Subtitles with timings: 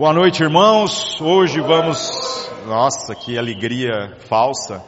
[0.00, 1.20] Boa noite, irmãos.
[1.20, 2.50] Hoje vamos.
[2.66, 4.82] Nossa, que alegria falsa.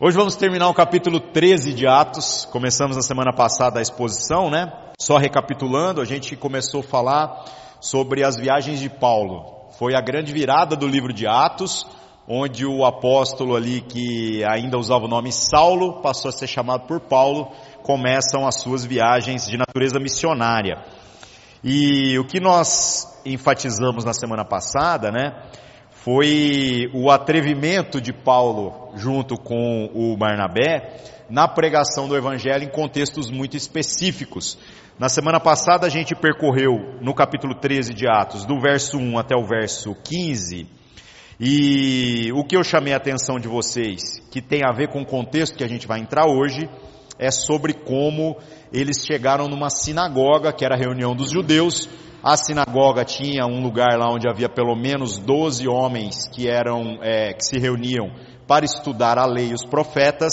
[0.00, 2.44] Hoje vamos terminar o capítulo 13 de Atos.
[2.50, 4.72] Começamos na semana passada a exposição, né?
[5.00, 7.44] Só recapitulando, a gente começou a falar
[7.80, 9.68] sobre as viagens de Paulo.
[9.78, 11.86] Foi a grande virada do livro de Atos,
[12.26, 16.98] onde o apóstolo ali que ainda usava o nome Saulo passou a ser chamado por
[16.98, 17.52] Paulo,
[17.84, 20.84] começam as suas viagens de natureza missionária.
[21.62, 25.34] E o que nós enfatizamos na semana passada, né,
[25.90, 30.96] foi o atrevimento de Paulo junto com o Barnabé
[31.28, 34.58] na pregação do evangelho em contextos muito específicos.
[34.98, 39.36] Na semana passada a gente percorreu no capítulo 13 de Atos, do verso 1 até
[39.36, 40.66] o verso 15,
[41.38, 45.06] e o que eu chamei a atenção de vocês, que tem a ver com o
[45.06, 46.68] contexto que a gente vai entrar hoje,
[47.20, 48.34] é sobre como
[48.72, 51.86] eles chegaram numa sinagoga, que era a reunião dos judeus.
[52.22, 57.34] A sinagoga tinha um lugar lá onde havia pelo menos 12 homens que eram, é,
[57.34, 58.10] que se reuniam
[58.48, 60.32] para estudar a lei e os profetas.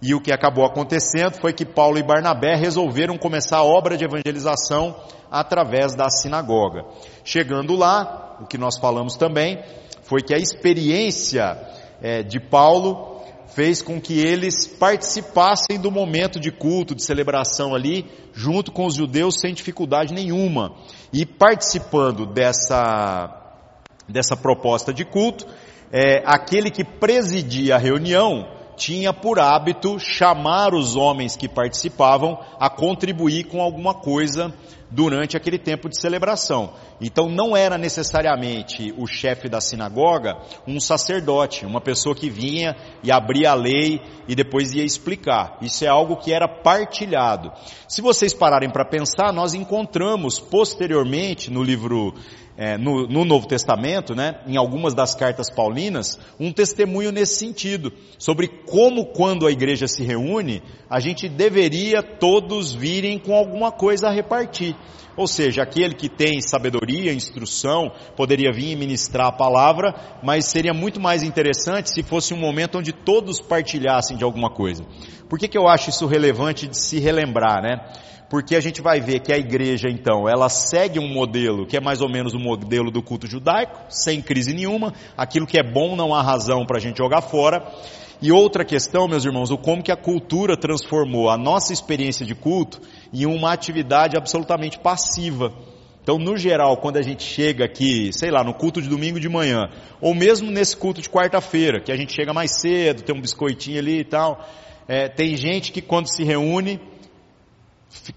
[0.00, 4.04] E o que acabou acontecendo foi que Paulo e Barnabé resolveram começar a obra de
[4.04, 4.94] evangelização
[5.28, 6.84] através da sinagoga.
[7.24, 9.60] Chegando lá, o que nós falamos também
[10.02, 11.58] foi que a experiência
[12.00, 13.13] é, de Paulo
[13.48, 18.94] fez com que eles participassem do momento de culto, de celebração ali, junto com os
[18.94, 20.74] judeus sem dificuldade nenhuma.
[21.12, 23.60] E participando dessa,
[24.08, 25.46] dessa proposta de culto,
[25.92, 32.68] é, aquele que presidia a reunião tinha por hábito chamar os homens que participavam a
[32.68, 34.52] contribuir com alguma coisa
[34.90, 36.72] durante aquele tempo de celebração.
[37.00, 40.36] Então não era necessariamente o chefe da sinagoga
[40.66, 45.58] um sacerdote, uma pessoa que vinha e abria a lei e depois ia explicar.
[45.60, 47.52] Isso é algo que era partilhado.
[47.88, 52.14] Se vocês pararem para pensar, nós encontramos posteriormente no livro
[52.56, 57.92] é, no, no, Novo Testamento, né, em algumas das cartas paulinas, um testemunho nesse sentido,
[58.18, 64.08] sobre como quando a igreja se reúne, a gente deveria todos virem com alguma coisa
[64.08, 64.76] a repartir.
[65.16, 70.74] Ou seja, aquele que tem sabedoria, instrução, poderia vir e ministrar a palavra, mas seria
[70.74, 74.84] muito mais interessante se fosse um momento onde todos partilhassem de alguma coisa.
[75.28, 77.76] Por que, que eu acho isso relevante de se relembrar, né?
[78.28, 81.80] Porque a gente vai ver que a igreja, então, ela segue um modelo que é
[81.80, 85.94] mais ou menos o modelo do culto judaico, sem crise nenhuma, aquilo que é bom
[85.94, 87.64] não há razão para a gente jogar fora.
[88.22, 92.34] E outra questão, meus irmãos, o como que a cultura transformou a nossa experiência de
[92.34, 92.80] culto
[93.12, 95.52] em uma atividade absolutamente passiva.
[96.02, 99.28] Então, no geral, quando a gente chega aqui, sei lá, no culto de domingo de
[99.28, 99.70] manhã,
[100.00, 103.78] ou mesmo nesse culto de quarta-feira, que a gente chega mais cedo, tem um biscoitinho
[103.78, 104.46] ali e tal,
[104.86, 106.78] é, tem gente que quando se reúne,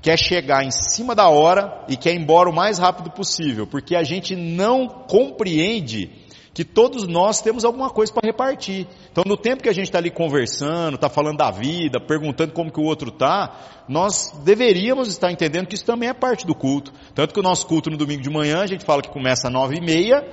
[0.02, 3.96] quer chegar em cima da hora e quer ir embora o mais rápido possível, porque
[3.96, 6.12] a gente não compreende
[6.58, 8.88] que todos nós temos alguma coisa para repartir.
[9.12, 12.72] Então, no tempo que a gente está ali conversando, está falando da vida, perguntando como
[12.72, 16.92] que o outro está, nós deveríamos estar entendendo que isso também é parte do culto.
[17.14, 19.54] Tanto que o nosso culto no domingo de manhã, a gente fala que começa às
[19.54, 20.28] nove e meia,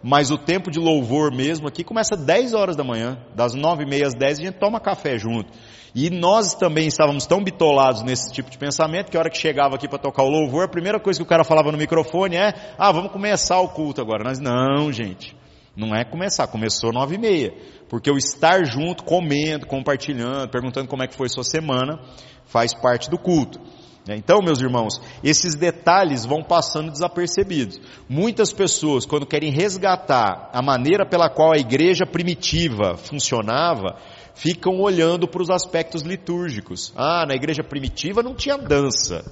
[0.00, 3.82] mas o tempo de louvor mesmo aqui começa às 10 horas da manhã, das nove
[3.82, 5.50] e meia às 10 a gente toma café junto.
[5.94, 9.76] E nós também estávamos tão bitolados nesse tipo de pensamento que a hora que chegava
[9.76, 12.52] aqui para tocar o louvor, a primeira coisa que o cara falava no microfone é,
[12.76, 14.24] ah, vamos começar o culto agora.
[14.24, 15.36] Nós, não, gente,
[15.76, 17.54] não é começar, começou nove e meia.
[17.88, 22.00] Porque o estar junto, comendo, compartilhando, perguntando como é que foi sua semana,
[22.44, 23.60] faz parte do culto.
[24.06, 27.80] Então, meus irmãos, esses detalhes vão passando desapercebidos.
[28.06, 33.96] Muitas pessoas, quando querem resgatar a maneira pela qual a igreja primitiva funcionava,
[34.34, 36.92] ficam olhando para os aspectos litúrgicos.
[36.94, 39.24] Ah, na igreja primitiva não tinha dança.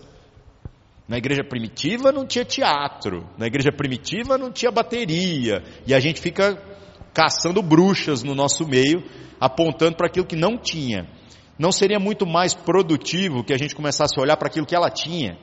[1.06, 3.26] Na igreja primitiva não tinha teatro.
[3.36, 5.62] Na igreja primitiva não tinha bateria.
[5.86, 6.56] E a gente fica
[7.12, 9.04] caçando bruxas no nosso meio,
[9.38, 11.06] apontando para aquilo que não tinha.
[11.58, 14.90] Não seria muito mais produtivo que a gente começasse a olhar para aquilo que ela
[14.90, 15.38] tinha?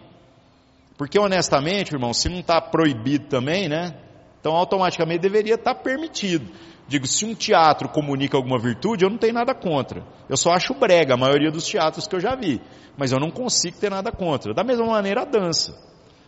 [0.97, 3.95] Porque honestamente, irmão, se não está proibido também, né?
[4.39, 6.49] Então automaticamente deveria estar tá permitido.
[6.89, 10.03] Digo, se um teatro comunica alguma virtude, eu não tenho nada contra.
[10.27, 12.59] Eu só acho brega a maioria dos teatros que eu já vi.
[12.97, 14.53] Mas eu não consigo ter nada contra.
[14.53, 15.77] Da mesma maneira a dança.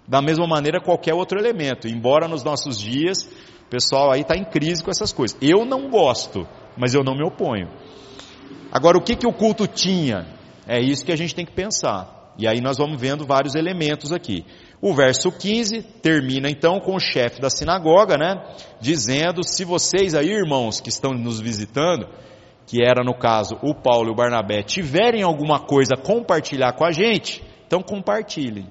[0.07, 1.88] Da mesma maneira qualquer outro elemento.
[1.88, 3.24] Embora nos nossos dias,
[3.66, 5.36] o pessoal aí está em crise com essas coisas.
[5.42, 7.68] Eu não gosto, mas eu não me oponho.
[8.71, 10.27] Agora, o que, que o culto tinha?
[10.68, 12.33] É isso que a gente tem que pensar.
[12.38, 14.45] E aí nós vamos vendo vários elementos aqui.
[14.81, 18.42] O verso 15 termina então com o chefe da sinagoga, né?
[18.80, 22.07] Dizendo: se vocês aí, irmãos, que estão nos visitando,
[22.65, 26.86] que era no caso o Paulo e o Barnabé, tiverem alguma coisa a compartilhar com
[26.86, 28.68] a gente, então compartilhem.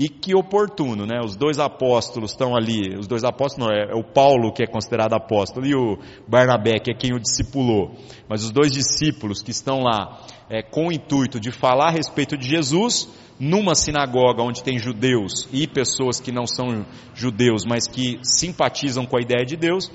[0.00, 1.18] E que oportuno, né?
[1.20, 4.66] Os dois apóstolos estão ali, os dois apóstolos não, é, é, o Paulo que é
[4.68, 5.98] considerado apóstolo e o
[6.28, 7.96] Barnabé que é quem o discipulou.
[8.28, 12.36] Mas os dois discípulos que estão lá é, com o intuito de falar a respeito
[12.38, 13.08] de Jesus,
[13.40, 19.18] numa sinagoga onde tem judeus e pessoas que não são judeus, mas que simpatizam com
[19.18, 19.90] a ideia de Deus,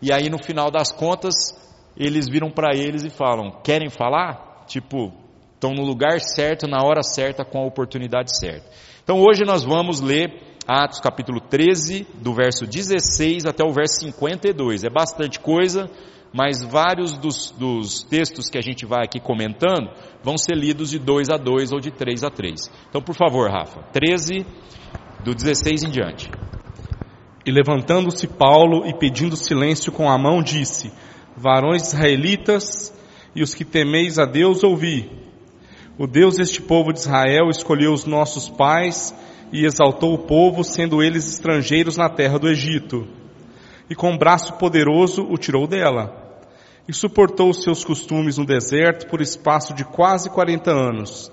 [0.00, 1.34] e aí no final das contas,
[1.94, 4.64] eles viram para eles e falam, querem falar?
[4.66, 5.12] Tipo,
[5.54, 8.66] estão no lugar certo, na hora certa, com a oportunidade certa.
[9.04, 14.84] Então hoje nós vamos ler Atos capítulo 13, do verso 16 até o verso 52.
[14.84, 15.90] É bastante coisa,
[16.32, 19.90] mas vários dos, dos, textos que a gente vai aqui comentando
[20.22, 22.70] vão ser lidos de 2 a 2 ou de 3 a 3.
[22.88, 24.46] Então, por favor, Rafa, 13,
[25.24, 26.30] do 16 em diante.
[27.44, 30.92] E levantando-se Paulo e pedindo silêncio com a mão, disse:
[31.36, 32.96] Varões israelitas
[33.34, 35.10] e os que temeis a Deus, ouvi.
[35.98, 39.14] O Deus deste povo de Israel escolheu os nossos pais
[39.52, 43.06] e exaltou o povo, sendo eles estrangeiros na terra do Egito.
[43.90, 46.40] E com braço poderoso o tirou dela.
[46.88, 51.30] E suportou os seus costumes no deserto por espaço de quase quarenta anos.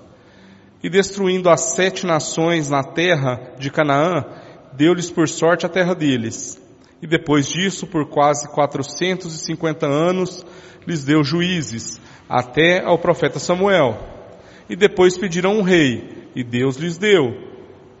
[0.82, 4.26] E destruindo as sete nações na terra de Canaã,
[4.74, 6.60] deu-lhes por sorte a terra deles.
[7.00, 10.44] E depois disso, por quase quatrocentos e cinquenta anos,
[10.86, 11.98] lhes deu juízes,
[12.28, 14.19] até ao profeta Samuel
[14.70, 17.34] e depois pediram um rei, e Deus lhes deu.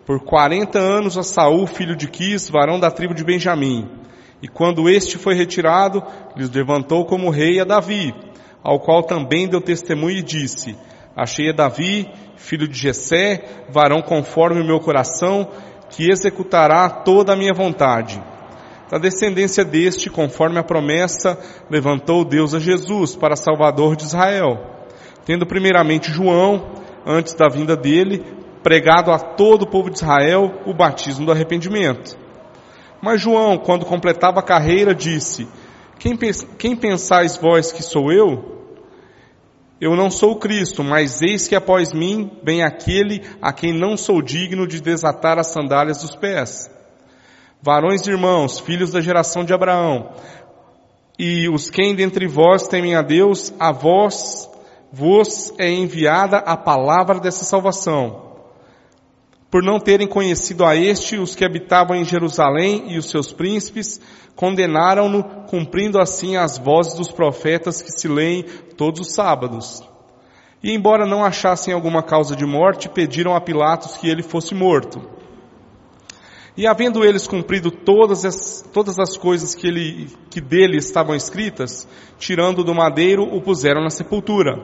[0.06, 3.90] Por quarenta anos a Saul, filho de Quis, varão da tribo de Benjamim.
[4.40, 6.00] E quando este foi retirado,
[6.36, 8.14] lhes levantou como rei a Davi,
[8.62, 10.76] ao qual também deu testemunho e disse,
[11.16, 15.48] Achei a Davi, filho de Jessé, varão conforme o meu coração,
[15.90, 18.22] que executará toda a minha vontade.
[18.88, 21.36] Da descendência deste, conforme a promessa,
[21.68, 24.78] levantou Deus a Jesus para Salvador de Israel
[25.30, 26.72] tendo primeiramente João,
[27.06, 28.20] antes da vinda dele,
[28.64, 32.18] pregado a todo o povo de Israel o batismo do arrependimento.
[33.00, 35.46] Mas João, quando completava a carreira, disse:
[36.00, 36.18] Quem,
[36.58, 38.58] quem pensais vós que sou eu?
[39.80, 44.20] Eu não sou Cristo, mas eis que após mim vem aquele a quem não sou
[44.20, 46.68] digno de desatar as sandálias dos pés.
[47.62, 50.10] Varões e irmãos, filhos da geração de Abraão,
[51.16, 54.49] e os quem dentre vós temem a Deus, a vós
[54.92, 58.30] vos é enviada a palavra dessa salvação.
[59.50, 64.00] Por não terem conhecido a este, os que habitavam em Jerusalém e os seus príncipes
[64.36, 68.44] condenaram-no, cumprindo assim as vozes dos profetas que se leem
[68.76, 69.82] todos os sábados.
[70.62, 75.19] E embora não achassem alguma causa de morte, pediram a Pilatos que ele fosse morto.
[76.60, 81.88] E havendo eles cumprido todas as, todas as coisas que, ele, que dele estavam escritas,
[82.18, 84.60] tirando do madeiro, o puseram na sepultura.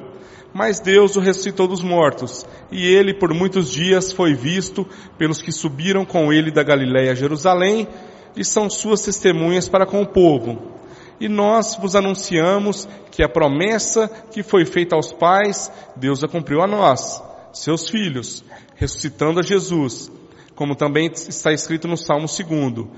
[0.53, 5.51] Mas Deus o ressuscitou dos mortos, e ele por muitos dias foi visto pelos que
[5.51, 7.89] subiram com ele da Galiléia a Jerusalém,
[8.37, 10.75] e são suas testemunhas para com o povo.
[11.19, 16.61] E nós vos anunciamos que a promessa que foi feita aos pais, Deus a cumpriu
[16.61, 17.23] a nós,
[17.55, 18.45] seus filhos,
[18.75, 20.13] ressuscitando a Jesus,
[20.57, 22.89] como também está escrito no Salmo 2.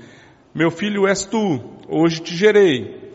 [0.55, 3.09] Meu filho és tu, hoje te gerei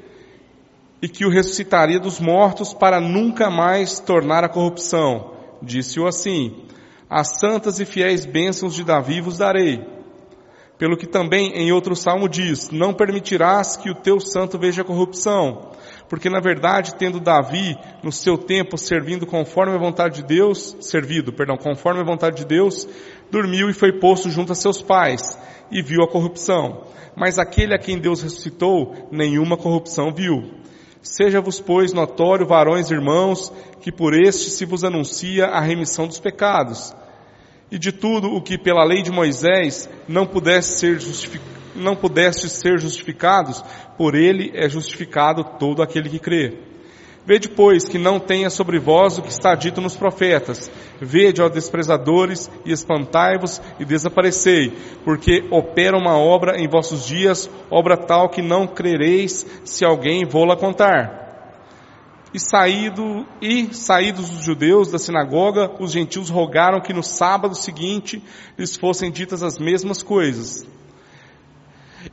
[1.05, 5.33] e que o ressuscitaria dos mortos para nunca mais tornar a corrupção.
[5.61, 6.65] Disse-o assim:
[7.11, 9.85] As santas e fiéis bênçãos de Davi vos darei.
[10.79, 15.73] Pelo que também em outro salmo diz: Não permitirás que o teu santo veja corrupção.
[16.09, 21.35] Porque na verdade, tendo Davi no seu tempo servindo conforme a vontade de Deus, servido,
[21.35, 22.89] perdão, conforme a vontade de Deus,
[23.35, 25.37] dormiu e foi posto junto a seus pais
[25.71, 26.85] e viu a corrupção.
[27.17, 30.55] Mas aquele a quem Deus ressuscitou, nenhuma corrupção viu.
[31.03, 36.21] Seja-vos, pois, notório, varões e irmãos, que por este se vos anuncia a remissão dos
[36.21, 36.95] pecados.
[37.71, 40.99] E de tudo o que pela lei de Moisés não pudesse ser
[41.75, 43.61] não pudeste ser justificados,
[43.99, 46.57] por ele é justificado todo aquele que crê.
[47.27, 50.71] Vede, pois, que não tenha sobre vós o que está dito nos profetas.
[51.01, 57.97] Vede, ó desprezadores, e espantai-vos e desaparecei, porque opera uma obra em vossos dias, obra
[57.97, 61.25] tal que não crereis se alguém vô-la contar.
[62.35, 68.23] E saído, e saídos os judeus da sinagoga, os gentios rogaram que no sábado seguinte
[68.59, 70.67] lhes fossem ditas as mesmas coisas.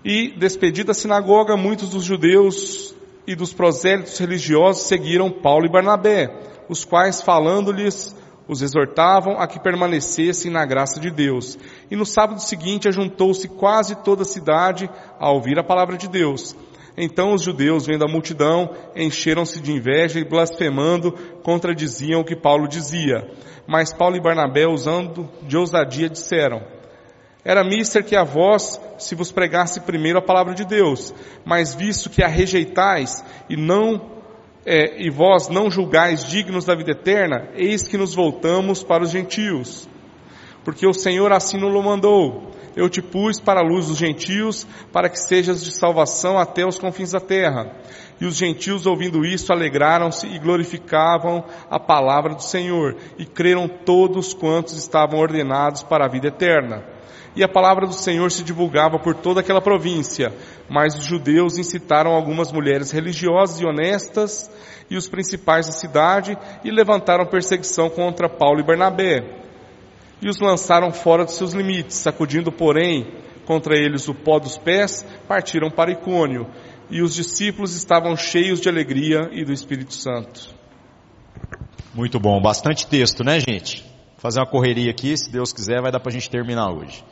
[0.05, 6.29] E, despedida a sinagoga, muitos dos judeus e dos prosélitos religiosos seguiram Paulo e Barnabé,
[6.67, 8.15] os quais, falando-lhes,
[8.47, 11.57] os exortavam a que permanecessem na graça de Deus.
[11.89, 16.55] E no sábado seguinte ajuntou-se quase toda a cidade a ouvir a palavra de Deus.
[16.97, 21.13] Então os judeus, vendo a multidão, encheram-se de inveja e blasfemando,
[21.43, 23.29] contradiziam o que Paulo dizia.
[23.65, 26.61] Mas Paulo e Barnabé, usando de ousadia, disseram,
[27.43, 32.09] Era mister que a vós se vos pregasse primeiro a palavra de Deus, mas visto
[32.09, 34.21] que a rejeitais e não
[34.65, 39.09] é, e vós não julgais dignos da vida eterna, eis que nos voltamos para os
[39.09, 39.89] gentios.
[40.63, 42.51] Porque o Senhor assim nos mandou.
[42.75, 46.77] Eu te pus para a luz dos gentios, para que sejas de salvação até os
[46.77, 47.75] confins da terra.
[48.19, 54.33] E os gentios, ouvindo isso, alegraram-se e glorificavam a palavra do Senhor, e creram todos
[54.33, 56.90] quantos estavam ordenados para a vida eterna.
[57.35, 60.33] E a palavra do Senhor se divulgava por toda aquela província,
[60.69, 64.51] mas os judeus incitaram algumas mulheres religiosas e honestas
[64.89, 69.41] e os principais da cidade e levantaram perseguição contra Paulo e Bernabé.
[70.21, 73.07] E os lançaram fora dos seus limites, sacudindo, porém,
[73.45, 76.47] contra eles o pó dos pés, partiram para Icônio.
[76.89, 80.53] E os discípulos estavam cheios de alegria e do Espírito Santo.
[81.93, 83.89] Muito bom, bastante texto, né, gente?
[84.17, 87.03] Fazer uma correria aqui, se Deus quiser, vai dar para a gente terminar hoje.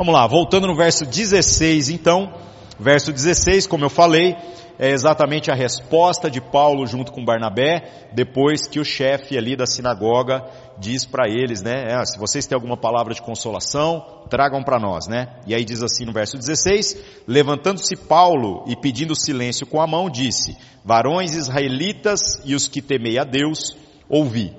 [0.00, 2.32] Vamos lá, voltando no verso 16, então,
[2.78, 4.34] verso 16, como eu falei,
[4.78, 9.66] é exatamente a resposta de Paulo junto com Barnabé, depois que o chefe ali da
[9.66, 10.42] sinagoga
[10.78, 15.06] diz para eles, né, é, se vocês têm alguma palavra de consolação, tragam para nós,
[15.06, 15.38] né?
[15.46, 16.96] E aí diz assim no verso 16,
[17.28, 23.18] levantando-se Paulo e pedindo silêncio com a mão, disse, varões israelitas e os que temei
[23.18, 23.76] a Deus,
[24.08, 24.56] ouvi.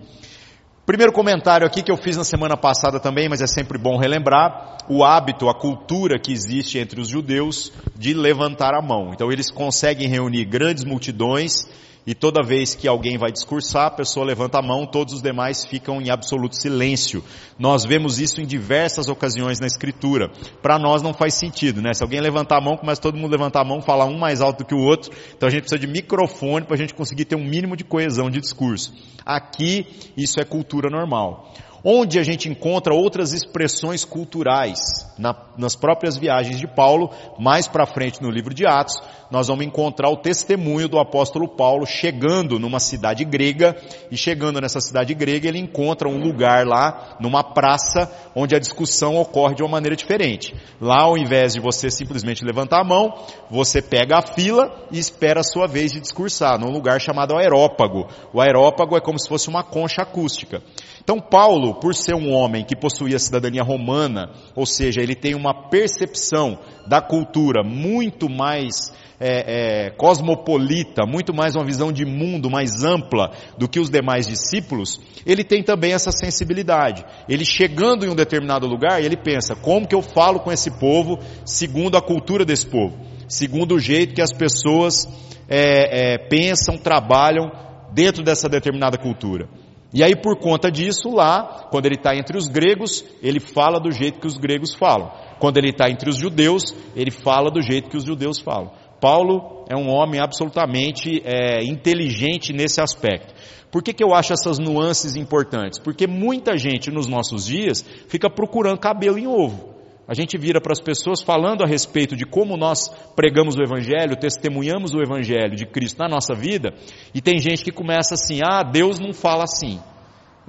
[0.85, 4.77] Primeiro comentário aqui que eu fiz na semana passada também, mas é sempre bom relembrar,
[4.89, 9.11] o hábito, a cultura que existe entre os judeus de levantar a mão.
[9.13, 11.67] Então eles conseguem reunir grandes multidões
[12.05, 15.63] e toda vez que alguém vai discursar, a pessoa levanta a mão, todos os demais
[15.65, 17.23] ficam em absoluto silêncio.
[17.59, 20.31] Nós vemos isso em diversas ocasiões na escritura.
[20.61, 21.93] Para nós não faz sentido, né?
[21.93, 24.59] Se alguém levantar a mão, começa todo mundo levantar a mão, falar um mais alto
[24.59, 27.35] do que o outro, então a gente precisa de microfone para a gente conseguir ter
[27.35, 28.93] um mínimo de coesão de discurso.
[29.23, 29.85] Aqui,
[30.17, 34.79] isso é cultura normal onde a gente encontra outras expressões culturais
[35.17, 37.09] na, nas próprias viagens de Paulo,
[37.39, 38.95] mais para frente no livro de Atos,
[39.29, 43.75] nós vamos encontrar o testemunho do apóstolo Paulo chegando numa cidade grega
[44.11, 49.15] e chegando nessa cidade grega ele encontra um lugar lá, numa praça, onde a discussão
[49.15, 50.53] ocorre de uma maneira diferente.
[50.81, 53.13] Lá, ao invés de você simplesmente levantar a mão,
[53.49, 58.07] você pega a fila e espera a sua vez de discursar, num lugar chamado aerópago.
[58.33, 60.61] O aerópago é como se fosse uma concha acústica.
[61.03, 65.69] Então Paulo, por ser um homem que possuía cidadania romana, ou seja, ele tem uma
[65.69, 72.83] percepção da cultura muito mais é, é, cosmopolita, muito mais uma visão de mundo mais
[72.83, 77.05] ampla do que os demais discípulos, ele tem também essa sensibilidade.
[77.29, 81.19] Ele chegando em um determinado lugar, ele pensa, como que eu falo com esse povo
[81.45, 82.97] segundo a cultura desse povo?
[83.27, 85.07] Segundo o jeito que as pessoas
[85.47, 87.51] é, é pensam, trabalham
[87.93, 89.47] dentro dessa determinada cultura.
[89.93, 93.91] E aí, por conta disso, lá, quando ele está entre os gregos, ele fala do
[93.91, 95.11] jeito que os gregos falam.
[95.39, 98.71] Quando ele está entre os judeus, ele fala do jeito que os judeus falam.
[99.01, 103.33] Paulo é um homem absolutamente é, inteligente nesse aspecto.
[103.71, 105.79] Por que, que eu acho essas nuances importantes?
[105.79, 109.70] Porque muita gente nos nossos dias fica procurando cabelo em ovo.
[110.11, 114.19] A gente vira para as pessoas falando a respeito de como nós pregamos o Evangelho,
[114.19, 116.73] testemunhamos o Evangelho de Cristo na nossa vida,
[117.15, 119.79] e tem gente que começa assim, ah, Deus não fala assim.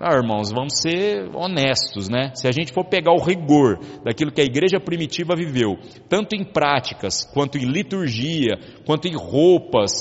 [0.01, 2.33] Ah, irmãos, vamos ser honestos, né?
[2.35, 5.79] Se a gente for pegar o rigor daquilo que a igreja primitiva viveu,
[6.09, 9.93] tanto em práticas, quanto em liturgia, quanto em roupas,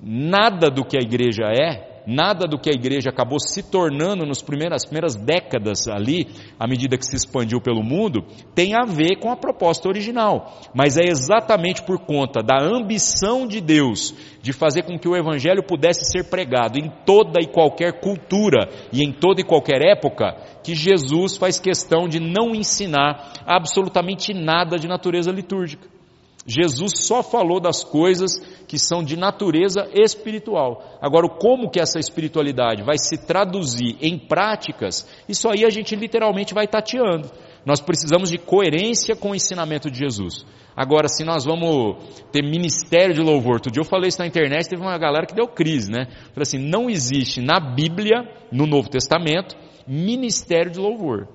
[0.00, 4.42] nada do que a igreja é nada do que a igreja acabou se tornando nas
[4.42, 6.28] primeiras, primeiras décadas ali,
[6.58, 10.60] à medida que se expandiu pelo mundo, tem a ver com a proposta original.
[10.74, 15.62] Mas é exatamente por conta da ambição de Deus de fazer com que o evangelho
[15.62, 20.74] pudesse ser pregado em toda e qualquer cultura e em toda e qualquer época, que
[20.74, 26.01] Jesus faz questão de não ensinar absolutamente nada de natureza litúrgica.
[26.46, 30.98] Jesus só falou das coisas que são de natureza espiritual.
[31.00, 36.54] Agora, como que essa espiritualidade vai se traduzir em práticas, isso aí a gente literalmente
[36.54, 37.30] vai tateando.
[37.64, 40.44] Nós precisamos de coerência com o ensinamento de Jesus.
[40.74, 44.68] Agora, se nós vamos ter ministério de louvor, outro dia eu falei isso na internet,
[44.68, 46.06] teve uma galera que deu crise, né?
[46.32, 49.54] Falei assim, não existe na Bíblia, no Novo Testamento,
[49.86, 51.28] ministério de louvor.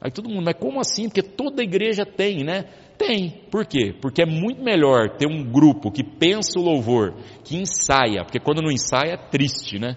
[0.00, 1.08] Aí todo mundo, mas como assim?
[1.08, 2.66] Porque toda igreja tem, né?
[3.04, 3.30] Tem.
[3.50, 3.92] Por quê?
[4.00, 8.62] Porque é muito melhor ter um grupo que pensa o louvor, que ensaia, porque quando
[8.62, 9.96] não ensaia é triste, né?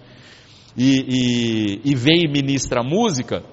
[0.76, 3.44] E, e, e vem e ministra música,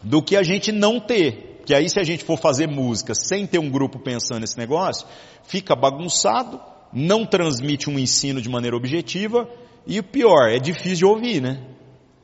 [0.00, 1.60] do que a gente não ter.
[1.66, 5.08] Que aí se a gente for fazer música sem ter um grupo pensando nesse negócio,
[5.42, 6.60] fica bagunçado,
[6.92, 9.48] não transmite um ensino de maneira objetiva,
[9.84, 11.60] e o pior, é difícil de ouvir, né?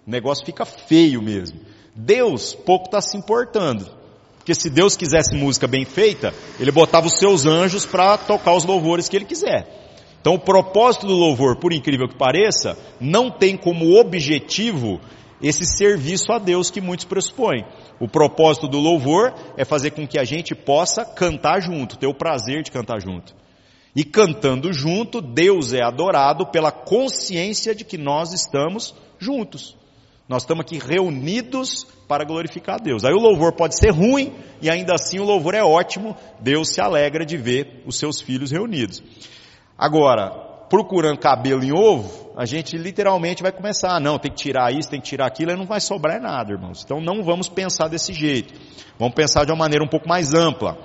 [0.06, 1.58] O negócio fica feio mesmo.
[1.96, 3.99] Deus pouco está se importando.
[4.40, 8.64] Porque se Deus quisesse música bem feita, ele botava os seus anjos para tocar os
[8.64, 9.68] louvores que ele quiser.
[10.18, 14.98] Então o propósito do louvor, por incrível que pareça, não tem como objetivo
[15.42, 17.66] esse serviço a Deus que muitos pressupõem.
[18.00, 22.14] O propósito do louvor é fazer com que a gente possa cantar junto, ter o
[22.14, 23.34] prazer de cantar junto.
[23.94, 29.76] E cantando junto, Deus é adorado pela consciência de que nós estamos juntos.
[30.26, 33.04] Nós estamos aqui reunidos para glorificar a Deus.
[33.04, 36.16] Aí o louvor pode ser ruim e ainda assim o louvor é ótimo.
[36.40, 39.00] Deus se alegra de ver os seus filhos reunidos.
[39.78, 40.28] Agora,
[40.68, 44.90] procurando cabelo em ovo, a gente literalmente vai começar, ah, não, tem que tirar isso,
[44.90, 46.82] tem que tirar aquilo, e não vai sobrar nada, irmãos.
[46.84, 48.52] Então não vamos pensar desse jeito.
[48.98, 50.78] Vamos pensar de uma maneira um pouco mais ampla.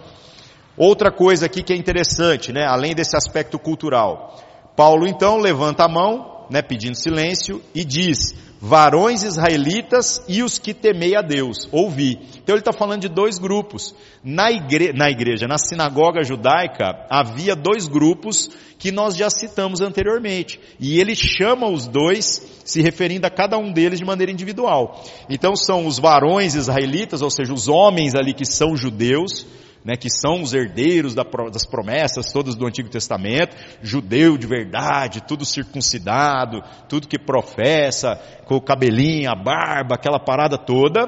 [0.77, 4.37] Outra coisa aqui que é interessante, né, além desse aspecto cultural.
[4.75, 10.73] Paulo então levanta a mão, né, pedindo silêncio e diz: varões israelitas e os que
[10.73, 12.19] temei a Deus, ouvi.
[12.37, 13.93] Então ele está falando de dois grupos.
[14.23, 20.59] Na, igre na igreja, na sinagoga judaica, havia dois grupos que nós já citamos anteriormente.
[20.79, 25.03] E ele chama os dois, se referindo a cada um deles de maneira individual.
[25.29, 29.45] Então são os varões israelitas, ou seja, os homens ali que são judeus,
[29.85, 35.45] né, que são os herdeiros das promessas todas do Antigo Testamento, judeu de verdade, tudo
[35.45, 38.15] circuncidado, tudo que professa,
[38.45, 41.07] com o cabelinho, a barba, aquela parada toda,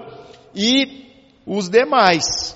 [0.55, 1.07] e
[1.43, 2.55] os demais,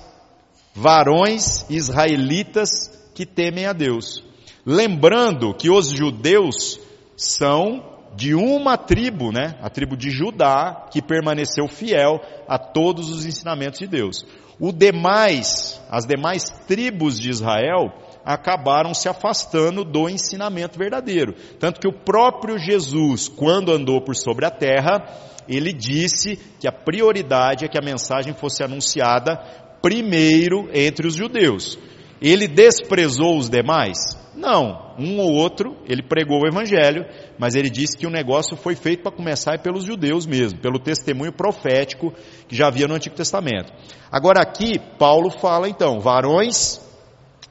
[0.72, 2.70] varões israelitas
[3.14, 4.22] que temem a Deus.
[4.64, 6.78] Lembrando que os judeus
[7.16, 13.24] são de uma tribo, né, a tribo de Judá, que permaneceu fiel a todos os
[13.24, 14.24] ensinamentos de Deus.
[14.58, 17.92] O demais, as demais tribos de Israel
[18.24, 21.34] acabaram se afastando do ensinamento verdadeiro.
[21.58, 25.02] Tanto que o próprio Jesus, quando andou por sobre a terra,
[25.48, 29.36] ele disse que a prioridade é que a mensagem fosse anunciada
[29.82, 31.76] primeiro entre os judeus.
[32.22, 34.16] Ele desprezou os demais?
[34.34, 37.04] Não, um ou outro, ele pregou o evangelho,
[37.38, 41.32] mas ele disse que o negócio foi feito para começar pelos judeus mesmo, pelo testemunho
[41.32, 42.14] profético
[42.48, 43.72] que já havia no Antigo Testamento.
[44.10, 46.80] Agora aqui, Paulo fala então, varões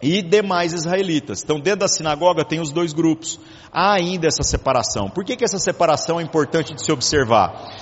[0.01, 1.43] e demais israelitas.
[1.43, 3.39] Então dentro da sinagoga tem os dois grupos.
[3.71, 5.09] Há ainda essa separação.
[5.09, 7.75] Por que, que essa separação é importante de se observar?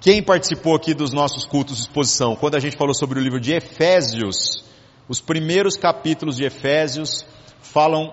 [0.00, 3.38] Quem participou aqui dos nossos cultos de exposição, quando a gente falou sobre o livro
[3.38, 4.64] de Efésios,
[5.08, 7.26] os primeiros capítulos de Efésios
[7.60, 8.12] falam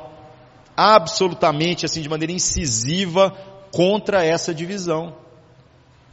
[0.76, 3.32] absolutamente, assim, de maneira incisiva
[3.72, 5.16] contra essa divisão.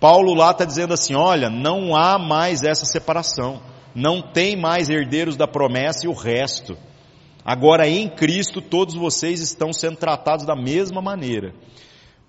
[0.00, 3.62] Paulo lá está dizendo assim: olha, não há mais essa separação,
[3.94, 6.76] não tem mais herdeiros da promessa e o resto.
[7.44, 11.54] Agora em Cristo todos vocês estão sendo tratados da mesma maneira.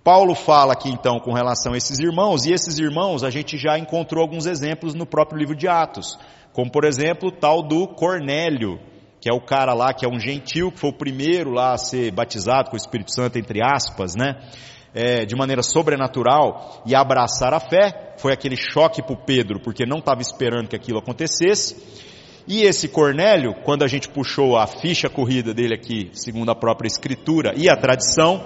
[0.04, 3.78] Paulo fala aqui então com relação a esses irmãos, e esses irmãos a gente já
[3.78, 6.18] encontrou alguns exemplos no próprio livro de Atos,
[6.58, 8.80] como por exemplo o tal do Cornélio,
[9.22, 11.78] que é o cara lá que é um gentil, que foi o primeiro lá a
[11.78, 14.38] ser batizado com o Espírito Santo, entre aspas, né?
[14.92, 18.16] É, de maneira sobrenatural e abraçar a fé.
[18.18, 21.78] Foi aquele choque para o Pedro, porque não estava esperando que aquilo acontecesse.
[22.48, 26.88] E esse Cornélio, quando a gente puxou a ficha corrida dele aqui, segundo a própria
[26.88, 28.44] escritura e a tradição,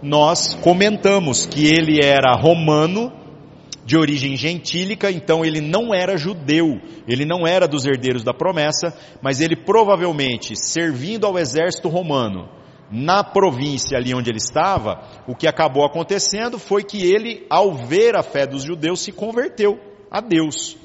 [0.00, 3.12] nós comentamos que ele era romano,
[3.88, 8.94] de origem gentílica, então ele não era judeu, ele não era dos herdeiros da promessa,
[9.22, 12.50] mas ele provavelmente, servindo ao exército romano,
[12.90, 18.14] na província ali onde ele estava, o que acabou acontecendo foi que ele, ao ver
[18.14, 20.76] a fé dos judeus, se converteu a Deus.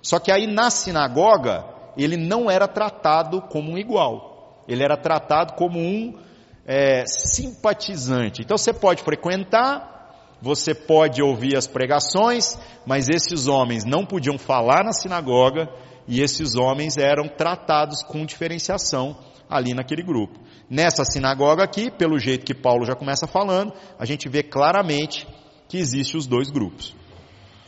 [0.00, 1.64] Só que aí na sinagoga,
[1.96, 6.16] ele não era tratado como um igual, ele era tratado como um
[6.64, 8.42] é, simpatizante.
[8.42, 9.95] Então você pode frequentar,
[10.40, 15.68] você pode ouvir as pregações, mas esses homens não podiam falar na sinagoga
[16.06, 19.16] e esses homens eram tratados com diferenciação
[19.48, 20.38] ali naquele grupo.
[20.68, 25.26] Nessa sinagoga aqui, pelo jeito que Paulo já começa falando, a gente vê claramente
[25.68, 26.94] que existem os dois grupos.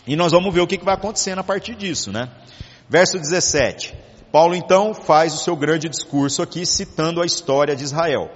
[0.06, 2.30] E nós vamos ver o que vai acontecendo a partir disso, né?
[2.88, 3.94] Verso 17.
[4.32, 8.30] Paulo então faz o seu grande discurso aqui citando a história de Israel.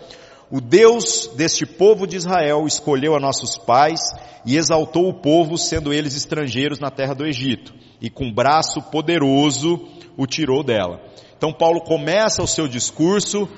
[0.52, 4.00] O Deus deste povo de Israel escolheu a nossos pais
[4.44, 9.80] e exaltou o povo, sendo eles estrangeiros na terra do Egito, e com braço poderoso
[10.14, 11.00] o tirou dela.
[11.38, 13.48] Então Paulo começa o seu discurso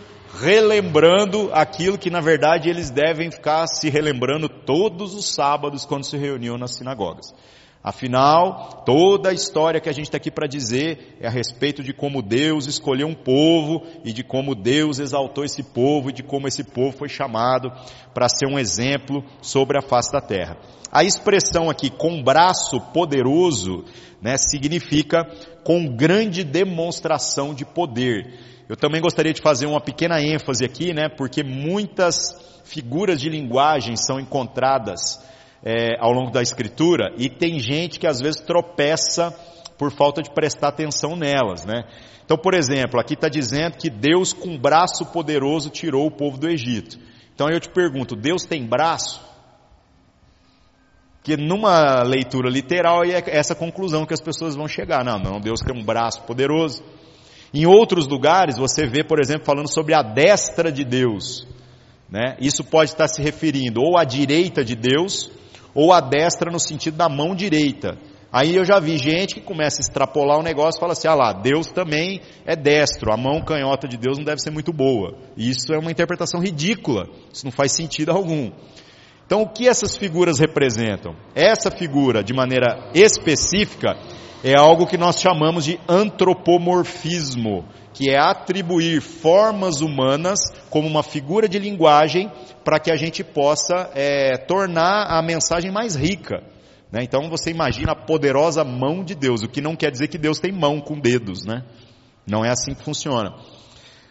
[0.40, 6.16] relembrando aquilo que na verdade eles devem ficar se relembrando todos os sábados quando se
[6.16, 7.34] reuniam nas sinagogas.
[7.84, 11.92] Afinal, toda a história que a gente está aqui para dizer é a respeito de
[11.92, 16.48] como Deus escolheu um povo e de como Deus exaltou esse povo e de como
[16.48, 17.70] esse povo foi chamado
[18.14, 20.56] para ser um exemplo sobre a face da terra.
[20.90, 23.84] A expressão aqui com braço poderoso,
[24.18, 25.22] né, significa
[25.62, 28.32] com grande demonstração de poder.
[28.66, 32.14] Eu também gostaria de fazer uma pequena ênfase aqui, né, porque muitas
[32.64, 35.22] figuras de linguagem são encontradas
[35.64, 39.34] é, ao longo da escritura e tem gente que às vezes tropeça
[39.78, 41.84] por falta de prestar atenção nelas, né?
[42.24, 46.48] Então, por exemplo, aqui está dizendo que Deus com braço poderoso tirou o povo do
[46.48, 46.98] Egito.
[47.34, 49.20] Então eu te pergunto, Deus tem braço?
[51.22, 55.04] Que numa leitura literal é essa conclusão que as pessoas vão chegar.
[55.04, 56.82] Não, não, Deus tem um braço poderoso.
[57.52, 61.46] Em outros lugares você vê, por exemplo, falando sobre a destra de Deus.
[62.10, 62.36] Né?
[62.40, 65.30] Isso pode estar se referindo ou à direita de Deus,
[65.74, 67.98] ou a destra no sentido da mão direita.
[68.32, 71.14] Aí eu já vi gente que começa a extrapolar o negócio e fala assim, ah
[71.14, 75.16] lá, Deus também é destro, a mão canhota de Deus não deve ser muito boa.
[75.36, 78.50] Isso é uma interpretação ridícula, isso não faz sentido algum.
[79.24, 81.14] Então o que essas figuras representam?
[81.34, 83.96] Essa figura, de maneira específica,
[84.44, 91.48] é algo que nós chamamos de antropomorfismo, que é atribuir formas humanas como uma figura
[91.48, 92.30] de linguagem
[92.62, 96.42] para que a gente possa é, tornar a mensagem mais rica.
[96.92, 97.02] Né?
[97.02, 100.38] Então você imagina a poderosa mão de Deus, o que não quer dizer que Deus
[100.38, 101.64] tem mão com dedos, né?
[102.26, 103.34] Não é assim que funciona.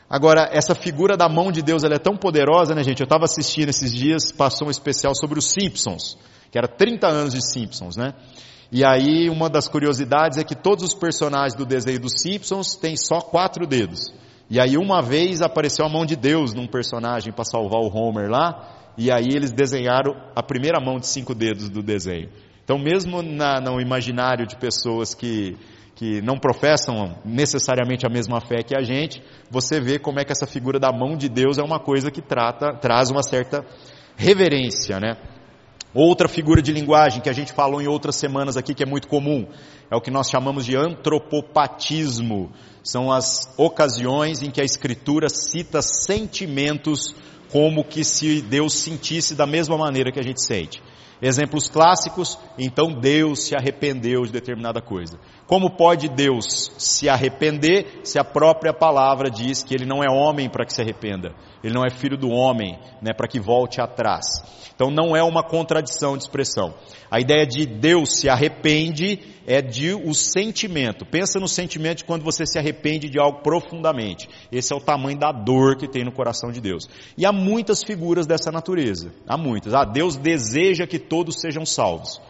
[0.09, 3.01] Agora, essa figura da mão de Deus, ela é tão poderosa, né, gente?
[3.01, 6.17] Eu estava assistindo esses dias, passou um especial sobre os Simpsons,
[6.51, 8.13] que era 30 anos de Simpsons, né?
[8.73, 12.97] E aí, uma das curiosidades é que todos os personagens do desenho dos Simpsons têm
[12.97, 14.11] só quatro dedos.
[14.49, 18.27] E aí, uma vez apareceu a mão de Deus num personagem para salvar o Homer
[18.31, 22.31] lá, e aí eles desenharam a primeira mão de cinco dedos do desenho.
[22.63, 25.55] Então, mesmo na, no imaginário de pessoas que,
[25.93, 30.31] que não professam necessariamente a mesma fé que a gente, você vê como é que
[30.31, 33.63] essa figura da mão de Deus é uma coisa que trata, traz uma certa
[34.17, 35.15] reverência, né?
[35.93, 39.07] Outra figura de linguagem que a gente falou em outras semanas aqui que é muito
[39.07, 39.45] comum
[39.91, 42.51] é o que nós chamamos de antropopatismo.
[42.83, 47.15] São as ocasiões em que a escritura cita sentimentos
[47.53, 50.81] como que se Deus sentisse da mesma maneira que a gente sente.
[51.21, 55.19] Exemplos clássicos, então Deus se arrependeu de determinada coisa.
[55.45, 60.49] Como pode Deus se arrepender se a própria palavra diz que ele não é homem
[60.49, 61.35] para que se arrependa?
[61.63, 64.25] Ele não é filho do homem, né, para que volte atrás.
[64.75, 66.73] Então não é uma contradição de expressão.
[67.09, 71.05] A ideia de Deus se arrepende é de o sentimento.
[71.05, 74.27] Pensa no sentimento de quando você se arrepende de algo profundamente.
[74.51, 76.85] Esse é o tamanho da dor que tem no coração de Deus.
[77.17, 79.11] E há muitas figuras dessa natureza.
[79.27, 79.73] Há muitas.
[79.73, 82.21] Ah, Deus deseja que todos sejam salvos.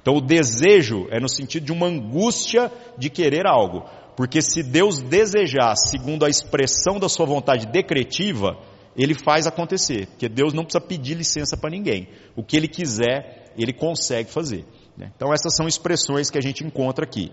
[0.00, 3.84] Então o desejo é no sentido de uma angústia de querer algo.
[4.16, 8.58] Porque se Deus desejar, segundo a expressão da sua vontade decretiva,
[8.96, 12.08] ele faz acontecer, porque Deus não precisa pedir licença para ninguém.
[12.36, 14.66] O que ele quiser, ele consegue fazer.
[14.96, 15.10] Né?
[15.16, 17.32] Então essas são expressões que a gente encontra aqui.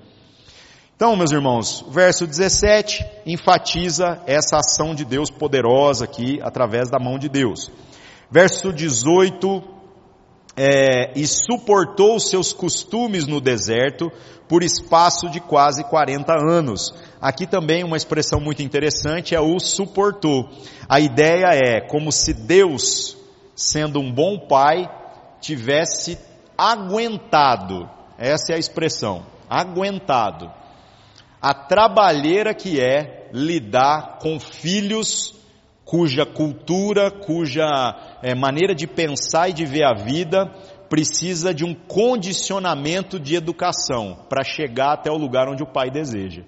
[0.99, 6.99] Então, meus irmãos, o verso 17 enfatiza essa ação de Deus poderosa aqui, através da
[6.99, 7.71] mão de Deus.
[8.29, 9.63] Verso 18,
[10.57, 14.11] é, e suportou seus costumes no deserto
[14.45, 16.93] por espaço de quase 40 anos.
[17.21, 20.49] Aqui também uma expressão muito interessante é o suportou.
[20.89, 23.15] A ideia é como se Deus,
[23.55, 24.85] sendo um bom pai,
[25.39, 26.19] tivesse
[26.57, 30.58] aguentado, essa é a expressão, aguentado,
[31.41, 35.35] a trabalheira que é lidar com filhos
[35.85, 40.45] cuja cultura, cuja é, maneira de pensar e de ver a vida
[40.87, 46.43] precisa de um condicionamento de educação para chegar até o lugar onde o pai deseja.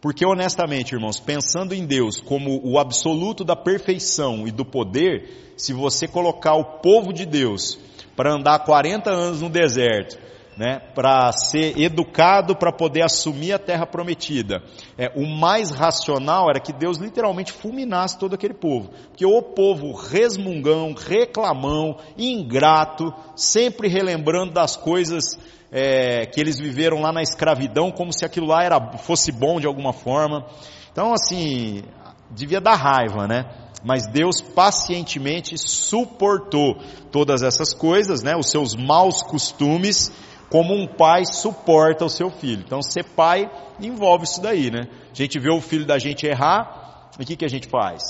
[0.00, 5.72] Porque honestamente, irmãos, pensando em Deus como o absoluto da perfeição e do poder, se
[5.72, 7.78] você colocar o povo de Deus
[8.14, 10.18] para andar 40 anos no deserto,
[10.56, 14.62] né, para ser educado para poder assumir a terra prometida.
[14.96, 18.90] É, o mais racional era que Deus literalmente fulminasse todo aquele povo.
[19.08, 25.38] Porque o povo resmungão, reclamão, ingrato, sempre relembrando das coisas
[25.72, 29.66] é, que eles viveram lá na escravidão, como se aquilo lá era, fosse bom de
[29.66, 30.46] alguma forma.
[30.92, 31.82] Então, assim,
[32.30, 33.44] devia dar raiva, né?
[33.84, 36.78] mas Deus pacientemente suportou
[37.12, 40.10] todas essas coisas, né, os seus maus costumes,
[40.54, 42.62] como um pai suporta o seu filho.
[42.64, 44.86] Então, ser pai envolve isso daí, né?
[45.10, 48.04] A gente vê o filho da gente errar, e o que, que a gente faz?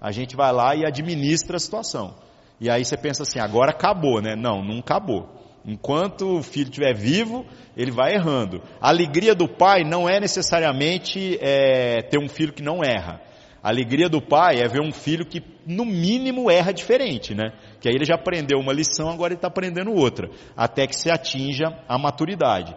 [0.00, 2.14] A gente vai lá e administra a situação.
[2.60, 4.36] E aí você pensa assim, agora acabou, né?
[4.36, 5.28] Não, não acabou.
[5.66, 7.44] Enquanto o filho estiver vivo,
[7.76, 8.62] ele vai errando.
[8.80, 13.20] A alegria do pai não é necessariamente é, ter um filho que não erra.
[13.62, 17.52] A alegria do pai é ver um filho que, no mínimo, erra diferente, né?
[17.80, 21.10] Que aí ele já aprendeu uma lição, agora ele está aprendendo outra, até que se
[21.10, 22.74] atinja a maturidade.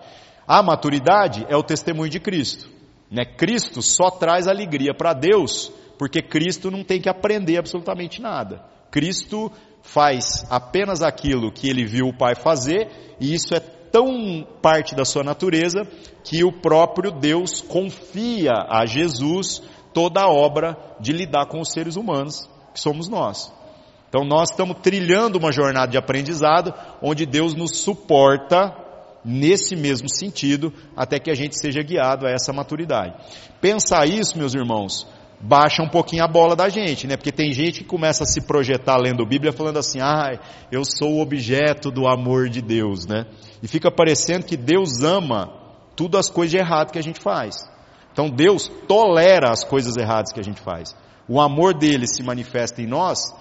[0.48, 2.70] A maturidade é o testemunho de Cristo.
[3.10, 3.26] Né?
[3.26, 8.64] Cristo só traz alegria para Deus, porque Cristo não tem que aprender absolutamente nada.
[8.92, 14.94] Cristo faz apenas aquilo que ele viu o Pai fazer, e isso é tão parte
[14.94, 15.88] da sua natureza
[16.24, 19.64] que o próprio Deus confia a Jesus
[19.96, 23.52] toda a obra de lidar com os seres humanos, que somos nós.
[24.10, 28.76] Então nós estamos trilhando uma jornada de aprendizado onde Deus nos suporta
[29.24, 33.16] nesse mesmo sentido até que a gente seja guiado a essa maturidade.
[33.62, 35.08] Pensar isso, meus irmãos,
[35.40, 37.16] baixa um pouquinho a bola da gente, né?
[37.16, 40.38] Porque tem gente que começa a se projetar lendo Bíblia falando assim: "Ah,
[40.70, 43.26] eu sou o objeto do amor de Deus", né?
[43.64, 45.52] E fica parecendo que Deus ama
[45.96, 47.75] tudo as coisas de errado que a gente faz.
[48.16, 50.96] Então Deus tolera as coisas erradas que a gente faz.
[51.28, 53.36] O amor dele se manifesta em nós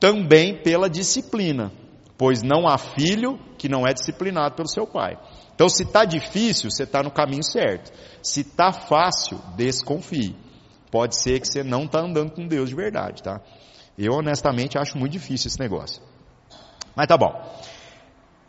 [0.00, 1.70] também pela disciplina,
[2.18, 5.16] pois não há filho que não é disciplinado pelo seu pai.
[5.54, 7.92] Então, se está difícil, você está no caminho certo.
[8.20, 10.34] Se está fácil, desconfie.
[10.90, 13.40] Pode ser que você não está andando com Deus de verdade, tá?
[13.96, 16.02] Eu honestamente acho muito difícil esse negócio.
[16.96, 17.32] Mas tá bom.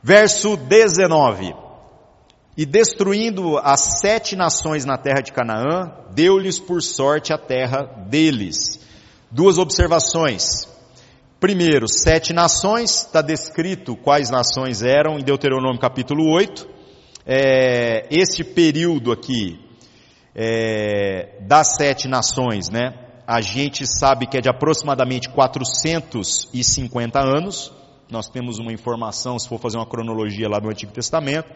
[0.02, 1.67] Verso 19.
[2.58, 8.80] E destruindo as sete nações na terra de Canaã, deu-lhes por sorte a terra deles.
[9.30, 10.68] Duas observações.
[11.40, 16.68] Primeiro, sete nações, está descrito quais nações eram em Deuteronômio capítulo 8.
[17.28, 19.60] É, este período aqui
[20.34, 22.92] é, das sete nações, né?
[23.28, 27.72] A gente sabe que é de aproximadamente 450 anos.
[28.10, 31.52] Nós temos uma informação, se for fazer uma cronologia lá do Antigo Testamento.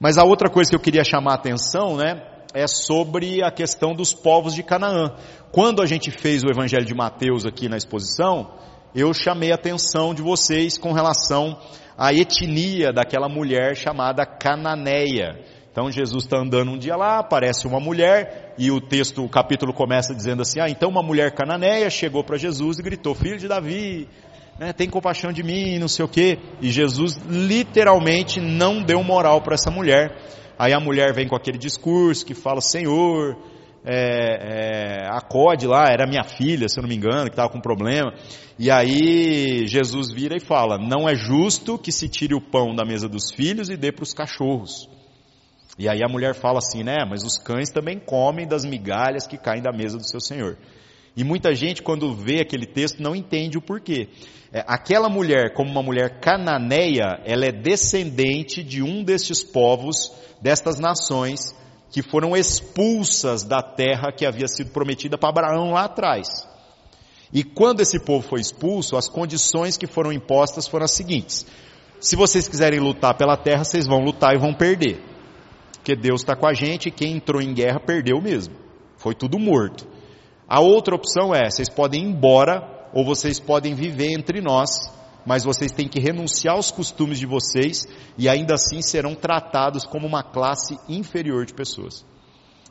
[0.00, 2.22] Mas a outra coisa que eu queria chamar a atenção, né,
[2.54, 5.14] é sobre a questão dos povos de Canaã.
[5.50, 8.52] Quando a gente fez o Evangelho de Mateus aqui na exposição,
[8.94, 11.58] eu chamei a atenção de vocês com relação
[11.96, 15.44] à etnia daquela mulher chamada Cananeia.
[15.70, 19.72] Então Jesus está andando um dia lá, aparece uma mulher, e o texto, o capítulo
[19.72, 23.46] começa dizendo assim, ah, então uma mulher cananeia chegou para Jesus e gritou, filho de
[23.46, 24.08] Davi,
[24.58, 26.38] né, tem compaixão de mim, não sei o quê.
[26.60, 30.16] E Jesus literalmente não deu moral para essa mulher.
[30.58, 33.36] Aí a mulher vem com aquele discurso que fala, Senhor,
[33.84, 37.60] é, é, acode lá, era minha filha, se eu não me engano, que estava com
[37.60, 38.12] problema.
[38.58, 42.84] E aí Jesus vira e fala, não é justo que se tire o pão da
[42.84, 44.88] mesa dos filhos e dê para os cachorros.
[45.78, 49.38] E aí a mulher fala assim, né, mas os cães também comem das migalhas que
[49.38, 50.58] caem da mesa do seu Senhor.
[51.16, 54.08] E muita gente, quando vê aquele texto, não entende o porquê.
[54.52, 60.78] É, aquela mulher, como uma mulher cananeia, ela é descendente de um destes povos, destas
[60.78, 61.54] nações,
[61.90, 66.28] que foram expulsas da terra que havia sido prometida para Abraão lá atrás.
[67.32, 71.46] E quando esse povo foi expulso, as condições que foram impostas foram as seguintes:
[72.00, 75.02] se vocês quiserem lutar pela terra, vocês vão lutar e vão perder.
[75.72, 78.54] Porque Deus está com a gente e quem entrou em guerra perdeu mesmo.
[78.96, 79.86] Foi tudo morto.
[80.48, 84.70] A outra opção é, vocês podem ir embora ou vocês podem viver entre nós,
[85.26, 90.06] mas vocês têm que renunciar aos costumes de vocês e ainda assim serão tratados como
[90.06, 92.04] uma classe inferior de pessoas.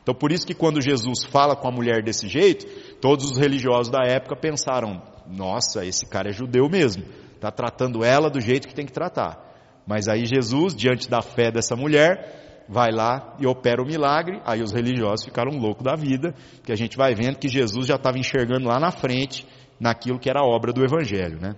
[0.02, 2.66] Então por isso que quando Jesus fala com a mulher desse jeito,
[3.00, 7.04] todos os religiosos da época pensaram, nossa, esse cara é judeu mesmo,
[7.34, 9.46] está tratando ela do jeito que tem que tratar.
[9.86, 14.62] Mas aí Jesus, diante da fé dessa mulher, vai lá e opera o milagre, aí
[14.62, 18.18] os religiosos ficaram loucos da vida, que a gente vai vendo que Jesus já estava
[18.18, 19.46] enxergando lá na frente,
[19.80, 21.56] naquilo que era a obra do Evangelho, né?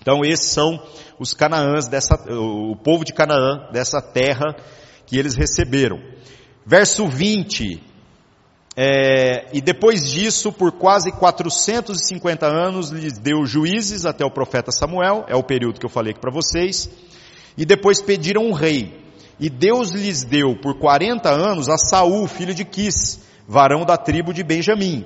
[0.00, 0.82] Então esses são
[1.18, 4.56] os canaãs dessa, o povo de Canaã, dessa terra
[5.06, 6.00] que eles receberam.
[6.66, 7.80] Verso 20,
[8.74, 15.24] é, e depois disso, por quase 450 anos, lhes deu juízes até o profeta Samuel,
[15.28, 16.90] é o período que eu falei aqui para vocês,
[17.56, 19.01] e depois pediram um rei.
[19.42, 24.32] E Deus lhes deu por 40 anos a Saul, filho de Quis, varão da tribo
[24.32, 25.04] de Benjamim.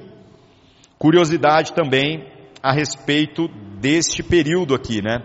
[0.98, 2.22] Curiosidade também
[2.62, 3.48] a respeito
[3.80, 5.22] deste período aqui, né?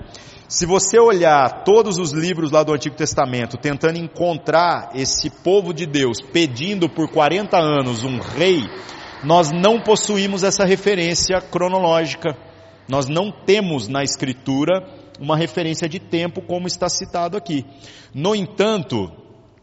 [0.48, 5.86] Se você olhar todos os livros lá do Antigo Testamento, tentando encontrar esse povo de
[5.86, 8.64] Deus pedindo por 40 anos um rei,
[9.26, 12.38] nós não possuímos essa referência cronológica.
[12.88, 17.66] Nós não temos na Escritura uma referência de tempo como está citado aqui.
[18.14, 19.10] No entanto,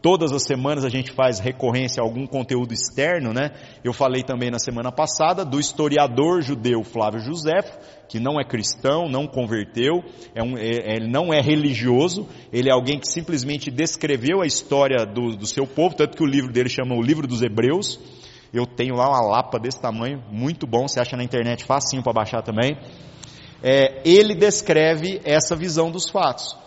[0.01, 3.51] Todas as semanas a gente faz recorrência a algum conteúdo externo, né?
[3.83, 9.09] Eu falei também na semana passada do historiador judeu Flávio Josefo, que não é cristão,
[9.09, 10.01] não converteu,
[10.33, 15.05] é um, é, ele não é religioso, ele é alguém que simplesmente descreveu a história
[15.05, 17.99] do, do seu povo, tanto que o livro dele chama o Livro dos Hebreus.
[18.53, 22.13] Eu tenho lá uma lapa desse tamanho, muito bom, você acha na internet facinho para
[22.13, 22.77] baixar também.
[23.61, 26.57] É, ele descreve essa visão dos fatos.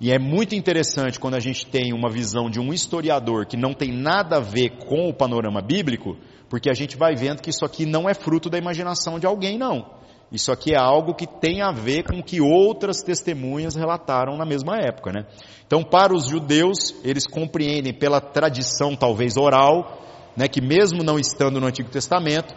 [0.00, 3.72] E é muito interessante quando a gente tem uma visão de um historiador que não
[3.72, 6.16] tem nada a ver com o panorama bíblico,
[6.48, 9.56] porque a gente vai vendo que isso aqui não é fruto da imaginação de alguém,
[9.56, 9.86] não.
[10.32, 14.44] Isso aqui é algo que tem a ver com o que outras testemunhas relataram na
[14.44, 15.26] mesma época, né?
[15.66, 20.02] Então, para os judeus, eles compreendem pela tradição talvez oral,
[20.36, 22.54] né, que mesmo não estando no Antigo Testamento,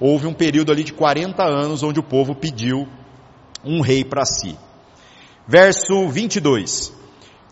[0.00, 2.88] houve um período ali de 40 anos onde o povo pediu
[3.64, 4.56] um rei para si.
[5.46, 6.92] Verso 22.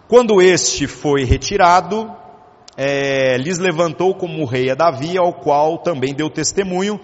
[0.09, 2.11] Quando este foi retirado,
[2.77, 7.01] é, lhes levantou como rei a Davi, ao qual também deu testemunho,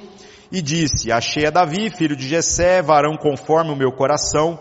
[0.53, 4.61] e disse, achei a Davi, filho de Jessé, varão conforme o meu coração,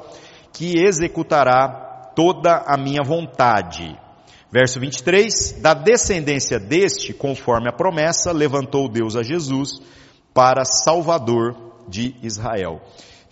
[0.54, 3.98] que executará toda a minha vontade.
[4.50, 9.82] Verso 23, da descendência deste, conforme a promessa, levantou Deus a Jesus
[10.34, 11.56] para Salvador
[11.88, 12.82] de Israel.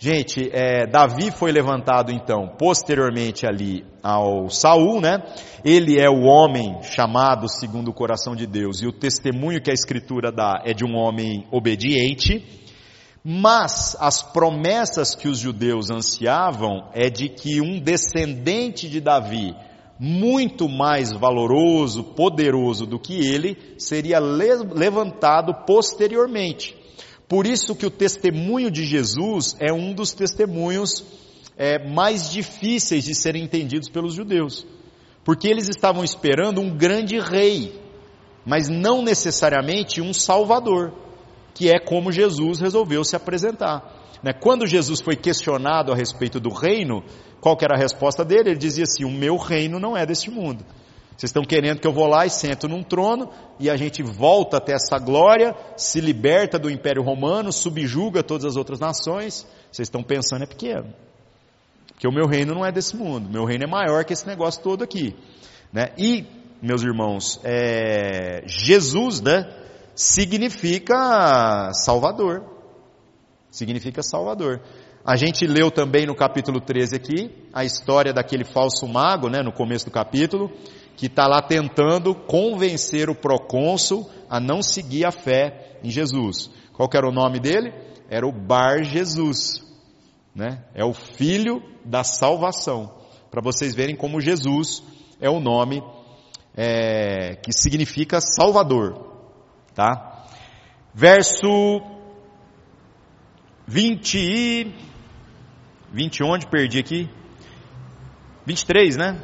[0.02, 5.22] Gente, é, Davi foi levantado então posteriormente ali ao Saul, né?
[5.62, 9.74] Ele é o homem chamado segundo o coração de Deus e o testemunho que a
[9.74, 12.42] Escritura dá é de um homem obediente.
[13.22, 19.54] Mas as promessas que os judeus ansiavam é de que um descendente de Davi,
[19.98, 26.79] muito mais valoroso, poderoso do que ele, seria levantado posteriormente.
[27.30, 31.04] Por isso que o testemunho de Jesus é um dos testemunhos
[31.56, 34.66] é, mais difíceis de serem entendidos pelos judeus.
[35.24, 37.80] Porque eles estavam esperando um grande rei,
[38.44, 40.92] mas não necessariamente um salvador,
[41.54, 44.18] que é como Jesus resolveu se apresentar.
[44.24, 44.32] Né?
[44.32, 47.04] Quando Jesus foi questionado a respeito do reino,
[47.40, 48.50] qual era a resposta dele?
[48.50, 50.64] Ele dizia assim: O meu reino não é deste mundo.
[51.20, 53.28] Vocês estão querendo que eu vou lá e sento num trono
[53.58, 58.56] e a gente volta até essa glória, se liberta do Império Romano, subjuga todas as
[58.56, 59.46] outras nações.
[59.70, 60.94] Vocês estão pensando é pequeno.
[61.88, 63.28] Porque o meu reino não é desse mundo.
[63.28, 65.14] Meu reino é maior que esse negócio todo aqui.
[65.70, 65.90] Né?
[65.98, 66.24] E,
[66.62, 69.46] meus irmãos, é, Jesus, né,
[69.94, 72.46] significa Salvador.
[73.50, 74.62] Significa Salvador.
[75.04, 79.52] A gente leu também no capítulo 13 aqui, a história daquele falso mago, né, no
[79.52, 80.50] começo do capítulo,
[81.00, 86.50] que está lá tentando convencer o procônsul a não seguir a fé em Jesus.
[86.74, 87.72] Qual era o nome dele?
[88.10, 89.64] Era o Bar Jesus,
[90.34, 90.62] né?
[90.74, 92.94] É o filho da salvação.
[93.30, 94.82] Para vocês verem como Jesus
[95.18, 95.82] é o nome
[96.54, 99.16] é, que significa Salvador,
[99.74, 100.26] tá?
[100.92, 101.80] Verso
[103.66, 104.74] 20 e
[105.94, 107.08] 20 onde perdi aqui?
[108.44, 109.18] 23, né?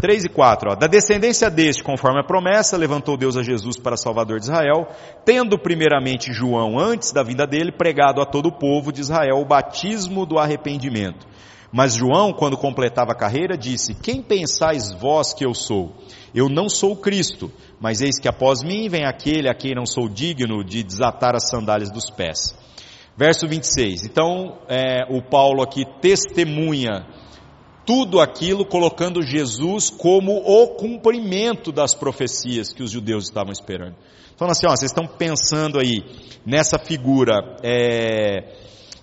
[0.00, 0.74] 3 e 4, ó.
[0.76, 4.86] Da descendência deste, conforme a promessa, levantou Deus a Jesus para Salvador de Israel,
[5.24, 9.44] tendo primeiramente João, antes da vinda dele, pregado a todo o povo de Israel o
[9.44, 11.26] batismo do arrependimento.
[11.72, 15.92] Mas João, quando completava a carreira, disse, quem pensais vós que eu sou?
[16.34, 20.08] Eu não sou Cristo, mas eis que após mim vem aquele a quem não sou
[20.08, 22.56] digno de desatar as sandálias dos pés.
[23.16, 24.04] Verso 26.
[24.04, 27.04] Então, é, o Paulo aqui testemunha
[27.88, 33.96] tudo aquilo colocando Jesus como o cumprimento das profecias que os judeus estavam esperando.
[34.36, 36.04] Falando assim, ó, vocês estão pensando aí
[36.44, 38.56] nessa figura é,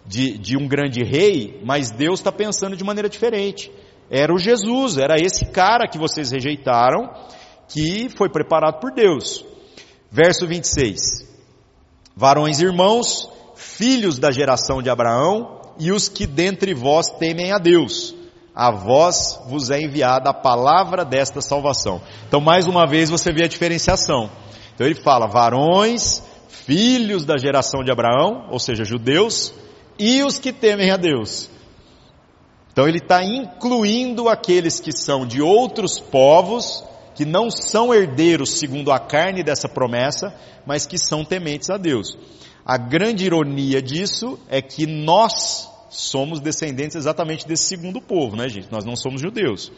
[0.06, 3.72] de, de um grande rei, mas Deus está pensando de maneira diferente.
[4.08, 7.12] Era o Jesus, era esse cara que vocês rejeitaram,
[7.68, 9.44] que foi preparado por Deus.
[10.12, 11.28] Verso 26.
[12.16, 18.15] Varões irmãos, filhos da geração de Abraão, e os que dentre vós temem a Deus
[18.56, 22.02] a vós vos é enviada a palavra desta salvação.
[22.28, 24.32] Então, mais uma vez, você vê a diferenciação.
[24.74, 29.54] Então, ele fala: varões, filhos da geração de Abraão, ou seja, judeus,
[30.00, 31.50] e os que temem a Deus.
[32.72, 36.84] Então, ele está incluindo aqueles que são de outros povos,
[37.14, 40.34] que não são herdeiros segundo a carne dessa promessa,
[40.66, 42.18] mas que são tementes a Deus.
[42.66, 48.72] A grande ironia disso é que nós, somos descendentes exatamente desse segundo povo, né, gente?
[48.72, 49.72] Nós não somos judeus.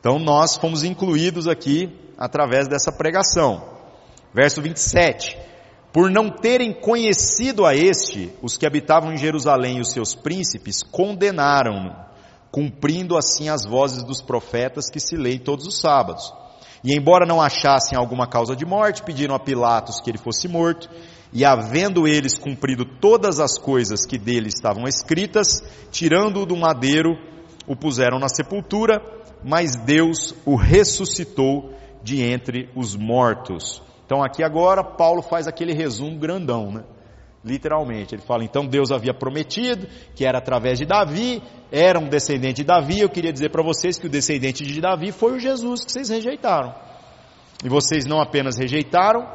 [0.00, 3.76] Então nós fomos incluídos aqui através dessa pregação.
[4.32, 5.36] Verso 27.
[5.92, 10.82] Por não terem conhecido a este, os que habitavam em Jerusalém e os seus príncipes
[10.82, 11.96] condenaram-no,
[12.50, 16.32] cumprindo assim as vozes dos profetas que se leem todos os sábados.
[16.84, 20.88] E embora não achassem alguma causa de morte, pediram a Pilatos que ele fosse morto.
[21.32, 27.18] E havendo eles cumprido todas as coisas que dele estavam escritas, tirando-o do madeiro,
[27.66, 29.02] o puseram na sepultura,
[29.44, 33.82] mas Deus o ressuscitou de entre os mortos.
[34.04, 36.84] Então aqui agora Paulo faz aquele resumo grandão, né?
[37.44, 42.56] Literalmente, ele fala, então Deus havia prometido que era através de Davi, era um descendente
[42.56, 45.84] de Davi, eu queria dizer para vocês que o descendente de Davi foi o Jesus
[45.84, 46.74] que vocês rejeitaram.
[47.64, 49.28] E vocês não apenas rejeitaram,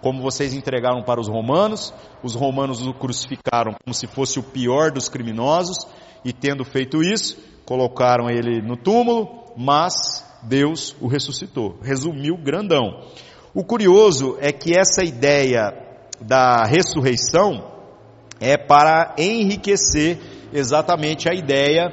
[0.00, 1.92] como vocês entregaram para os romanos,
[2.22, 5.86] os romanos o crucificaram como se fosse o pior dos criminosos,
[6.24, 11.78] e tendo feito isso, colocaram ele no túmulo, mas Deus o ressuscitou.
[11.82, 13.02] Resumiu grandão.
[13.54, 15.72] O curioso é que essa ideia
[16.20, 17.72] da ressurreição
[18.40, 20.18] é para enriquecer
[20.52, 21.92] exatamente a ideia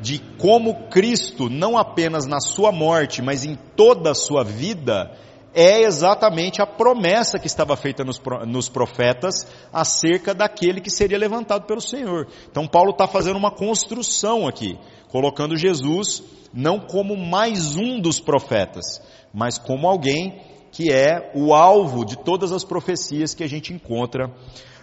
[0.00, 5.10] de como Cristo, não apenas na sua morte, mas em toda a sua vida,
[5.54, 11.80] é exatamente a promessa que estava feita nos, profetas acerca daquele que seria levantado pelo
[11.80, 12.28] Senhor.
[12.50, 14.78] Então Paulo está fazendo uma construção aqui,
[15.08, 16.22] colocando Jesus
[16.52, 19.00] não como mais um dos profetas,
[19.32, 20.40] mas como alguém
[20.72, 24.32] que é o alvo de todas as profecias que a gente encontra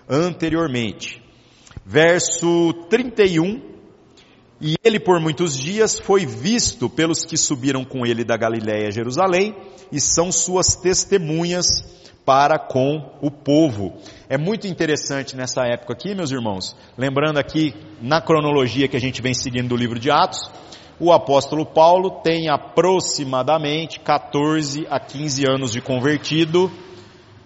[0.10, 1.22] anteriormente.
[1.86, 3.77] Verso 31,
[4.60, 8.92] e ele por muitos dias foi visto pelos que subiram com ele da Galiléia a
[8.92, 9.56] Jerusalém,
[9.92, 11.68] e são suas testemunhas
[12.26, 13.94] para com o povo.
[14.28, 19.22] É muito interessante nessa época aqui, meus irmãos, lembrando aqui na cronologia que a gente
[19.22, 20.52] vem seguindo do livro de Atos,
[21.00, 26.72] o apóstolo Paulo tem aproximadamente 14 a 15 anos de convertido.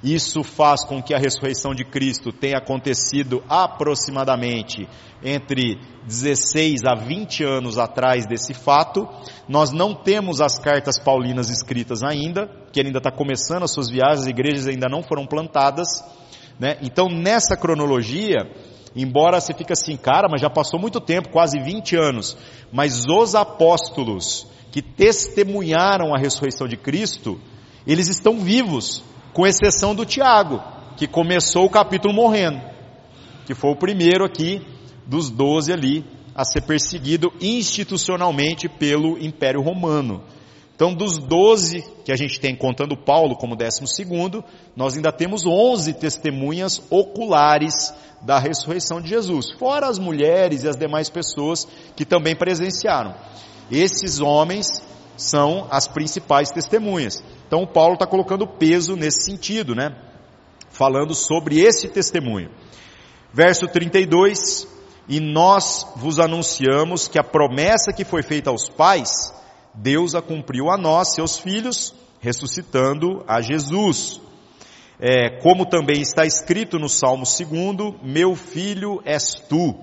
[0.04, 4.88] Isso faz com que a ressurreição de Cristo tenha acontecido aproximadamente
[5.24, 9.08] entre 16 a 20 anos atrás desse fato.
[9.47, 13.89] Nós não temos as cartas paulinas escritas ainda, que ele ainda está começando as suas
[13.89, 15.88] viagens, as igrejas ainda não foram plantadas.
[16.60, 16.78] Né?
[16.82, 18.49] Então, nessa cronologia,
[18.95, 22.38] Embora você fique assim, cara, mas já passou muito tempo, quase 20 anos.
[22.72, 27.39] Mas os apóstolos que testemunharam a ressurreição de Cristo,
[27.88, 29.04] eles estão vivos,
[29.34, 30.62] com exceção do Tiago,
[30.98, 32.62] que começou o capítulo morrendo,
[33.46, 34.62] que foi o primeiro aqui
[35.06, 36.06] dos doze ali
[36.36, 40.24] a ser perseguido institucionalmente pelo Império Romano.
[40.76, 44.44] Então, dos doze que a gente tem, contando Paulo como décimo segundo,
[44.76, 50.76] nós ainda temos onze testemunhas oculares da ressurreição de Jesus, fora as mulheres e as
[50.76, 53.14] demais pessoas que também presenciaram.
[53.70, 54.82] Esses homens
[55.16, 57.24] são as principais testemunhas.
[57.52, 59.93] Então, Paulo está colocando peso nesse sentido, né?
[60.70, 62.49] Falando sobre esse testemunho.
[63.34, 64.66] Verso 32,
[65.06, 69.34] e nós vos anunciamos que a promessa que foi feita aos pais,
[69.74, 74.22] Deus a cumpriu a nós, seus filhos, ressuscitando a Jesus.
[74.97, 79.76] É, como também está escrito no Salmo 2, meu filho és tu,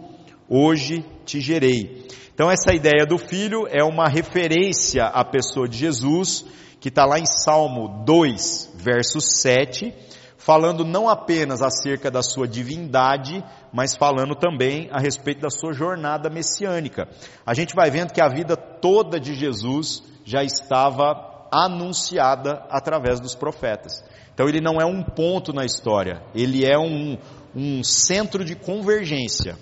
[0.49, 2.07] hoje te gerei.
[2.33, 6.47] Então essa ideia do filho é uma referência à pessoa de Jesus,
[6.81, 9.95] que está lá em Salmo 2, verso 7,
[10.37, 16.31] falando não apenas acerca da sua divindade, mas falando também a respeito da sua jornada
[16.31, 17.09] messiânica.
[17.45, 23.35] A gente vai vendo que a vida toda de Jesus já estava anunciada através dos
[23.35, 24.05] profetas.
[24.33, 27.19] Então ele não é um ponto na história, ele é um,
[27.55, 29.57] um centro de convergência,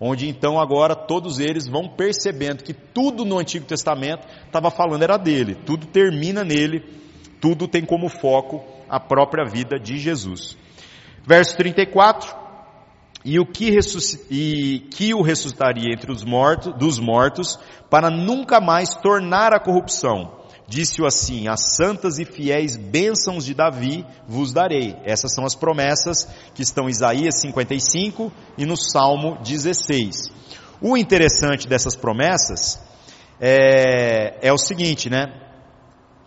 [0.00, 5.16] onde então agora todos eles vão percebendo que tudo no Antigo Testamento estava falando era
[5.16, 6.84] dele, tudo termina nele,
[7.40, 10.56] tudo tem como foco a própria vida de Jesus.
[11.26, 12.34] Verso 34,
[13.24, 13.78] e o que,
[14.30, 17.58] e que o ressuscitaria entre os mortos, dos mortos,
[17.90, 20.38] para nunca mais tornar a corrupção.
[20.68, 24.94] Disse-o assim, as santas e fiéis bênçãos de Davi vos darei.
[25.02, 30.30] Essas são as promessas que estão em Isaías 55 e no Salmo 16.
[30.80, 32.80] O interessante dessas promessas
[33.40, 35.48] é, é o seguinte, né?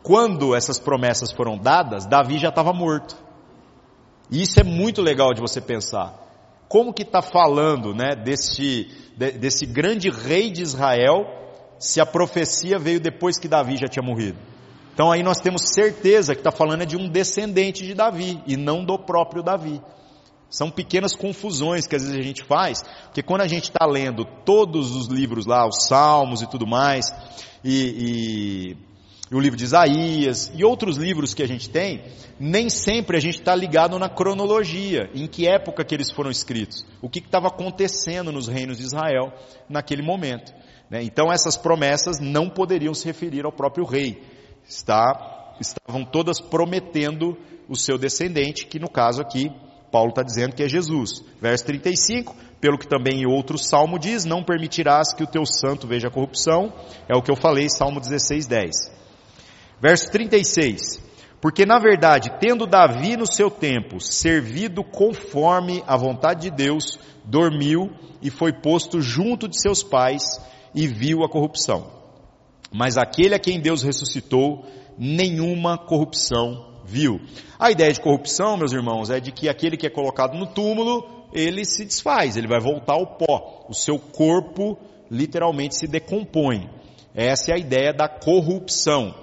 [0.03, 3.15] quando essas promessas foram dadas, Davi já estava morto.
[4.29, 6.19] E isso é muito legal de você pensar.
[6.67, 8.87] Como que está falando, né, desse,
[9.17, 11.25] desse grande rei de Israel,
[11.81, 14.37] se a profecia veio depois que Davi já tinha morrido?
[14.93, 18.85] Então aí nós temos certeza que está falando de um descendente de Davi e não
[18.85, 19.81] do próprio Davi.
[20.47, 24.25] São pequenas confusões que às vezes a gente faz, porque quando a gente está lendo
[24.45, 27.05] todos os livros lá, os Salmos e tudo mais,
[27.63, 28.75] e,
[29.31, 32.03] e o livro de Isaías e outros livros que a gente tem,
[32.37, 36.85] nem sempre a gente está ligado na cronologia, em que época que eles foram escritos,
[37.01, 39.33] o que estava acontecendo nos reinos de Israel
[39.69, 40.53] naquele momento.
[40.91, 41.01] Né?
[41.03, 44.21] Então essas promessas não poderiam se referir ao próprio rei,
[44.67, 47.37] está estavam todas prometendo
[47.69, 49.51] o seu descendente, que no caso aqui,
[49.91, 51.23] Paulo está dizendo que é Jesus.
[51.39, 55.87] Verso 35, pelo que também em outro salmo diz, não permitirás que o teu santo
[55.87, 56.73] veja a corrupção,
[57.07, 58.71] é o que eu falei, Salmo 16, 10.
[59.79, 60.99] Verso 36,
[61.39, 67.91] porque na verdade, tendo Davi no seu tempo servido conforme a vontade de Deus, dormiu
[68.21, 70.23] e foi posto junto de seus pais
[70.73, 71.91] e viu a corrupção.
[72.71, 74.65] Mas aquele a quem Deus ressuscitou,
[74.97, 77.19] nenhuma corrupção viu.
[77.59, 81.27] A ideia de corrupção, meus irmãos, é de que aquele que é colocado no túmulo,
[81.33, 83.65] ele se desfaz, ele vai voltar ao pó.
[83.69, 84.77] O seu corpo
[85.09, 86.69] literalmente se decompõe.
[87.13, 89.13] Essa é a ideia da corrupção.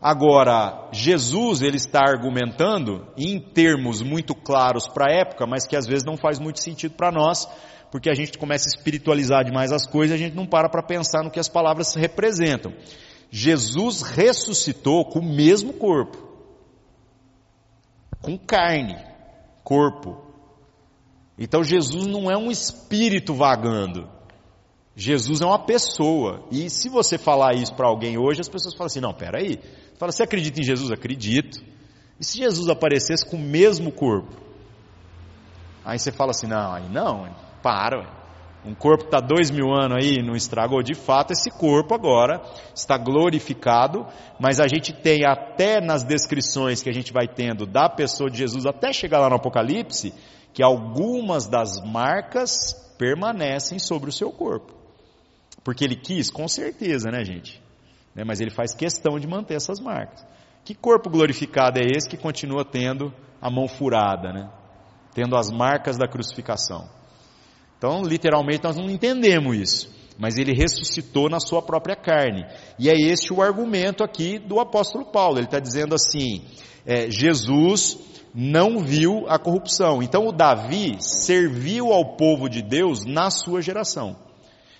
[0.00, 5.86] Agora, Jesus ele está argumentando em termos muito claros para a época, mas que às
[5.86, 7.48] vezes não faz muito sentido para nós,
[7.92, 11.22] porque a gente começa a espiritualizar demais as coisas a gente não para para pensar
[11.22, 12.72] no que as palavras representam.
[13.30, 16.16] Jesus ressuscitou com o mesmo corpo,
[18.22, 18.96] com carne,
[19.62, 20.24] corpo.
[21.38, 24.08] Então Jesus não é um espírito vagando.
[24.96, 26.46] Jesus é uma pessoa.
[26.50, 29.58] E se você falar isso para alguém hoje, as pessoas falam assim: não, peraí.
[29.98, 30.90] Fala, você acredita em Jesus?
[30.90, 31.62] Acredito.
[32.18, 34.34] E se Jesus aparecesse com o mesmo corpo?
[35.84, 37.51] Aí você fala assim: não, aí não.
[37.62, 38.22] Para.
[38.64, 40.82] Um corpo está dois mil anos aí, não estragou.
[40.82, 42.40] De fato, esse corpo agora
[42.74, 44.06] está glorificado,
[44.38, 48.38] mas a gente tem até nas descrições que a gente vai tendo da pessoa de
[48.38, 50.14] Jesus, até chegar lá no Apocalipse,
[50.52, 54.72] que algumas das marcas permanecem sobre o seu corpo.
[55.64, 57.60] Porque ele quis, com certeza, né, gente?
[58.14, 60.24] Né, mas ele faz questão de manter essas marcas.
[60.64, 64.48] Que corpo glorificado é esse que continua tendo a mão furada, né?
[65.12, 66.88] Tendo as marcas da crucificação.
[67.82, 69.90] Então, literalmente, nós não entendemos isso.
[70.16, 72.46] Mas ele ressuscitou na sua própria carne.
[72.78, 75.38] E é este o argumento aqui do apóstolo Paulo.
[75.38, 76.44] Ele está dizendo assim:
[76.86, 77.98] é, Jesus
[78.32, 80.00] não viu a corrupção.
[80.00, 84.16] Então, o Davi serviu ao povo de Deus na sua geração.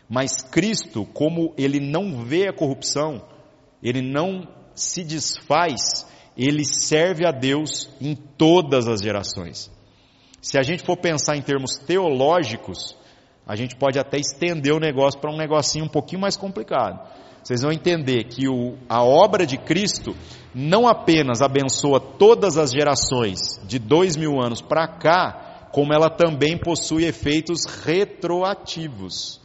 [0.09, 3.21] Mas Cristo, como ele não vê a corrupção,
[3.83, 4.47] ele não
[4.77, 6.07] se desfaz,
[6.39, 9.73] ele serve a Deus em todas as gerações.
[10.43, 12.97] Se a gente for pensar em termos teológicos,
[13.47, 16.99] a gente pode até estender o negócio para um negocinho um pouquinho mais complicado.
[17.43, 20.16] Vocês vão entender que o, a obra de Cristo
[20.53, 26.59] não apenas abençoa todas as gerações de dois mil anos para cá, como ela também
[26.59, 29.40] possui efeitos retroativos.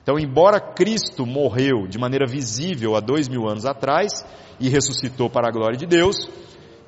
[0.00, 4.24] Então, embora Cristo morreu de maneira visível há dois mil anos atrás
[4.60, 6.16] e ressuscitou para a glória de Deus,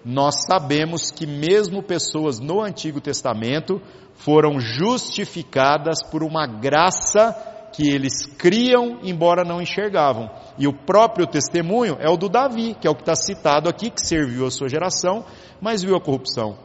[0.05, 3.81] nós sabemos que mesmo pessoas no Antigo Testamento
[4.15, 7.33] foram justificadas por uma graça
[7.73, 10.31] que eles criam, embora não enxergavam.
[10.59, 13.91] E o próprio testemunho é o do Davi, que é o que está citado aqui,
[13.91, 15.25] que serviu a sua geração,
[15.61, 16.59] mas viu a corrupção.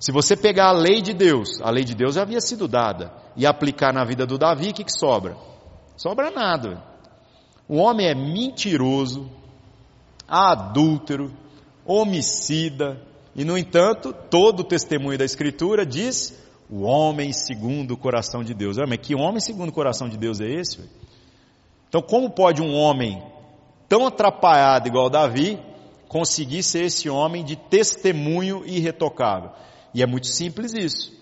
[0.00, 3.12] Se você pegar a lei de Deus, a lei de Deus já havia sido dada,
[3.36, 5.36] e aplicar na vida do Davi, o que, que sobra?
[5.96, 6.82] Sobra nada.
[7.68, 9.30] O homem é mentiroso,
[10.26, 11.30] adúltero,
[11.84, 13.00] homicida,
[13.34, 16.34] e no entanto, todo o testemunho da Escritura diz
[16.70, 18.78] o homem segundo o coração de Deus.
[18.78, 20.80] Ah, mas que homem segundo o coração de Deus é esse?
[21.88, 23.22] Então, como pode um homem
[23.88, 25.58] tão atrapalhado igual Davi
[26.08, 29.50] conseguir ser esse homem de testemunho irretocável?
[29.94, 31.21] E é muito simples isso.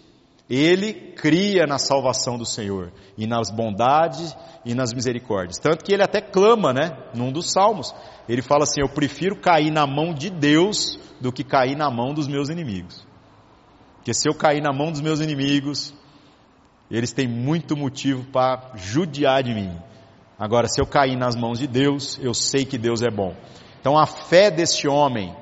[0.50, 5.58] Ele cria na salvação do Senhor e nas bondades e nas misericórdias.
[5.58, 7.94] Tanto que ele até clama, né, num dos salmos.
[8.28, 12.12] Ele fala assim: Eu prefiro cair na mão de Deus do que cair na mão
[12.12, 13.06] dos meus inimigos.
[13.96, 15.94] Porque se eu cair na mão dos meus inimigos,
[16.90, 19.78] eles têm muito motivo para judiar de mim.
[20.36, 23.36] Agora, se eu cair nas mãos de Deus, eu sei que Deus é bom.
[23.80, 25.32] Então, a fé deste homem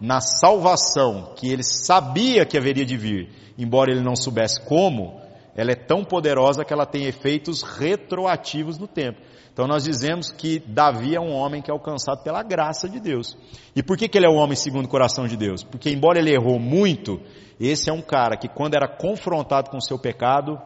[0.00, 5.20] na salvação, que ele sabia que haveria de vir, embora ele não soubesse como,
[5.56, 9.20] ela é tão poderosa que ela tem efeitos retroativos no tempo.
[9.52, 13.36] Então nós dizemos que Davi é um homem que é alcançado pela graça de Deus.
[13.74, 15.64] E por que, que ele é um homem segundo o coração de Deus?
[15.64, 17.20] Porque embora ele errou muito,
[17.58, 20.60] esse é um cara que quando era confrontado com o seu pecado,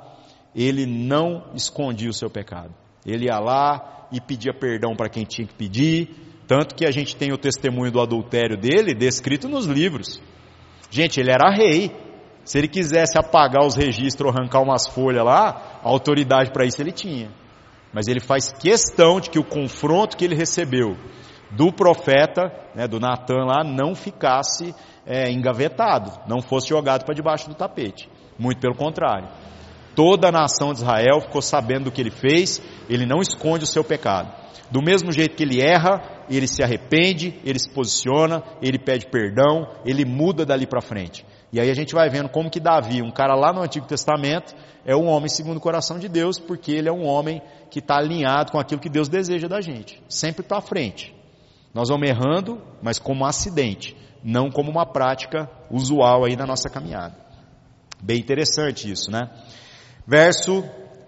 [0.54, 2.74] ele não escondia o seu pecado.
[3.06, 6.10] Ele ia lá e pedia perdão para quem tinha que pedir,
[6.52, 10.20] tanto que a gente tem o testemunho do adultério dele descrito nos livros.
[10.90, 11.90] Gente, ele era rei.
[12.44, 16.82] Se ele quisesse apagar os registros ou arrancar umas folhas lá, a autoridade para isso
[16.82, 17.30] ele tinha.
[17.90, 20.94] Mas ele faz questão de que o confronto que ele recebeu
[21.50, 24.74] do profeta, né, do Natan lá, não ficasse
[25.06, 28.10] é, engavetado, não fosse jogado para debaixo do tapete.
[28.38, 29.26] Muito pelo contrário.
[29.96, 33.66] Toda a nação de Israel ficou sabendo do que ele fez, ele não esconde o
[33.66, 34.42] seu pecado.
[34.70, 36.00] Do mesmo jeito que ele erra,
[36.36, 41.24] ele se arrepende, ele se posiciona, ele pede perdão, ele muda dali para frente.
[41.52, 44.54] E aí a gente vai vendo como que Davi, um cara lá no Antigo Testamento,
[44.86, 47.96] é um homem segundo o coração de Deus, porque ele é um homem que está
[47.96, 50.02] alinhado com aquilo que Deus deseja da gente.
[50.08, 51.14] Sempre à frente.
[51.74, 56.70] Nós vamos errando, mas como um acidente, não como uma prática usual aí na nossa
[56.70, 57.16] caminhada.
[58.02, 59.30] Bem interessante isso, né?
[60.06, 60.64] Verso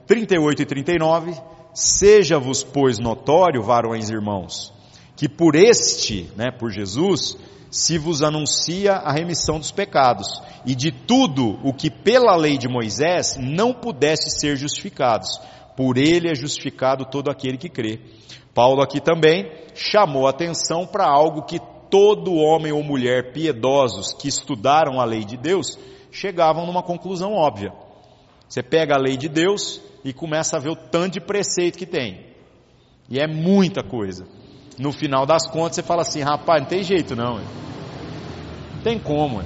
[0.07, 1.35] 38 e 39,
[1.73, 4.74] seja-vos, pois, notório, varões e irmãos,
[5.17, 7.37] que por este, né, por Jesus,
[7.71, 10.27] se vos anuncia a remissão dos pecados,
[10.65, 15.41] e de tudo o que pela lei de Moisés não pudesse ser justificados,
[15.77, 18.01] por ele é justificado todo aquele que crê.
[18.55, 21.59] Paulo aqui também chamou atenção para algo que
[21.91, 25.79] todo homem ou mulher piedosos que estudaram a lei de Deus
[26.11, 27.73] chegavam numa conclusão óbvia.
[28.49, 31.87] Você pega a lei de Deus e começa a ver o tanto de preceito que
[31.87, 32.27] tem.
[33.11, 34.27] E é muita coisa.
[34.79, 37.39] No final das contas você fala assim, rapaz, não tem jeito não.
[37.39, 39.43] Não tem como.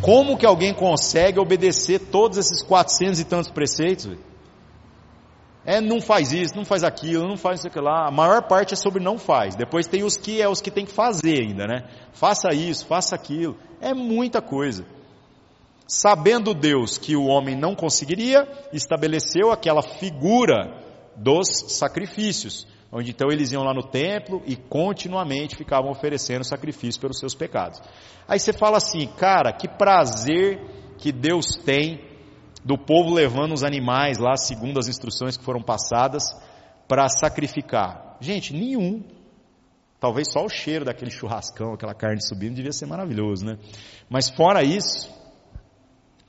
[0.00, 4.16] Como que alguém consegue obedecer todos esses 400 e tantos preceitos?
[5.64, 8.06] É, não faz isso, não faz aquilo, não faz isso aqui lá.
[8.06, 9.54] A maior parte é sobre não faz.
[9.54, 11.84] Depois tem os que é os que tem que fazer ainda, né?
[12.12, 13.56] Faça isso, faça aquilo.
[13.80, 14.86] É muita coisa.
[15.86, 20.72] Sabendo Deus que o homem não conseguiria, estabeleceu aquela figura
[21.16, 27.18] dos sacrifícios, onde então eles iam lá no templo e continuamente ficavam oferecendo sacrifício pelos
[27.18, 27.80] seus pecados.
[28.26, 30.60] Aí você fala assim, cara, que prazer
[30.96, 32.00] que Deus tem
[32.64, 36.24] do povo levando os animais lá, segundo as instruções que foram passadas,
[36.86, 38.16] para sacrificar.
[38.20, 39.04] Gente, nenhum.
[40.00, 43.58] Talvez só o cheiro daquele churrascão, aquela carne subindo, devia ser maravilhoso, né?
[44.08, 45.10] Mas fora isso,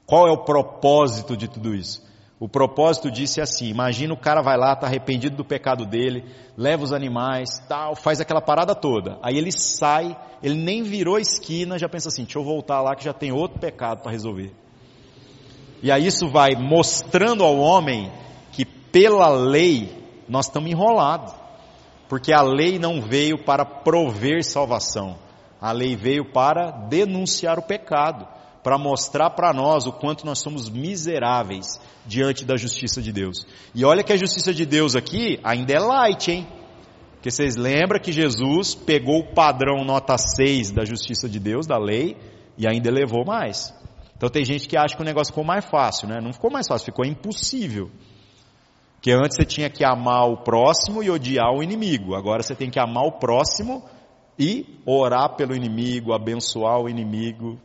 [0.05, 2.08] qual é o propósito de tudo isso?
[2.39, 6.23] O propósito disso é assim: imagina o cara vai lá, está arrependido do pecado dele,
[6.57, 9.19] leva os animais, tal, faz aquela parada toda.
[9.21, 12.95] Aí ele sai, ele nem virou a esquina, já pensa assim: deixa eu voltar lá
[12.95, 14.53] que já tem outro pecado para resolver.
[15.83, 18.11] E aí isso vai mostrando ao homem
[18.53, 19.89] que pela lei
[20.27, 21.33] nós estamos enrolados.
[22.07, 25.17] Porque a lei não veio para prover salvação.
[25.61, 28.27] A lei veio para denunciar o pecado
[28.63, 33.45] para mostrar para nós o quanto nós somos miseráveis diante da justiça de Deus.
[33.73, 36.47] E olha que a justiça de Deus aqui ainda é light, hein?
[37.13, 41.77] Porque vocês lembram que Jesus pegou o padrão nota 6 da justiça de Deus, da
[41.77, 42.15] lei,
[42.57, 43.73] e ainda elevou mais.
[44.15, 46.19] Então tem gente que acha que o negócio ficou mais fácil, né?
[46.21, 47.89] Não ficou mais fácil, ficou impossível.
[49.01, 52.15] Que antes você tinha que amar o próximo e odiar o inimigo.
[52.15, 53.83] Agora você tem que amar o próximo
[54.37, 57.59] e orar pelo inimigo, abençoar o inimigo,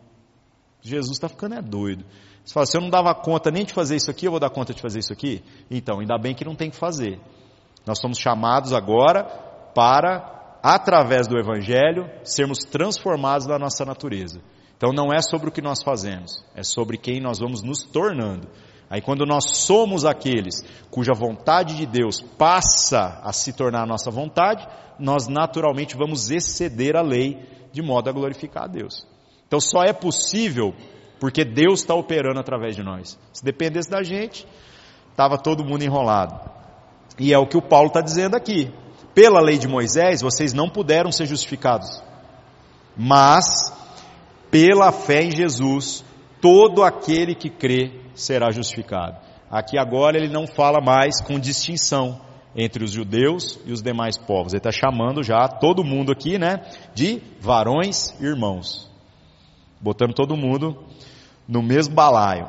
[0.85, 2.05] Jesus está ficando é doido.
[2.45, 4.51] Você fala, se eu não dava conta nem de fazer isso aqui, eu vou dar
[4.51, 5.43] conta de fazer isso aqui?
[5.70, 7.18] Então, ainda bem que não tem que fazer.
[7.87, 9.24] Nós somos chamados agora
[9.74, 14.41] para, através do Evangelho, sermos transformados na nossa natureza.
[14.76, 18.49] Então não é sobre o que nós fazemos, é sobre quem nós vamos nos tornando.
[18.91, 24.11] Aí quando nós somos aqueles cuja vontade de Deus passa a se tornar a nossa
[24.11, 24.66] vontade,
[24.99, 29.07] nós naturalmente vamos exceder a lei de modo a glorificar a Deus.
[29.47, 30.74] Então só é possível
[31.24, 33.18] porque Deus está operando através de nós.
[33.32, 34.47] Se dependesse da gente,
[35.11, 36.38] estava todo mundo enrolado.
[37.18, 38.70] E é o que o Paulo está dizendo aqui.
[39.14, 42.03] Pela lei de Moisés, vocês não puderam ser justificados.
[42.97, 43.72] Mas,
[44.51, 46.05] pela fé em Jesus,
[46.40, 49.16] todo aquele que crê será justificado.
[49.51, 52.20] Aqui agora ele não fala mais com distinção
[52.57, 54.53] entre os judeus e os demais povos.
[54.53, 56.61] Ele está chamando já todo mundo aqui, né,
[56.92, 58.92] de varões irmãos
[59.85, 60.82] botando todo mundo
[61.47, 62.49] no mesmo balaio.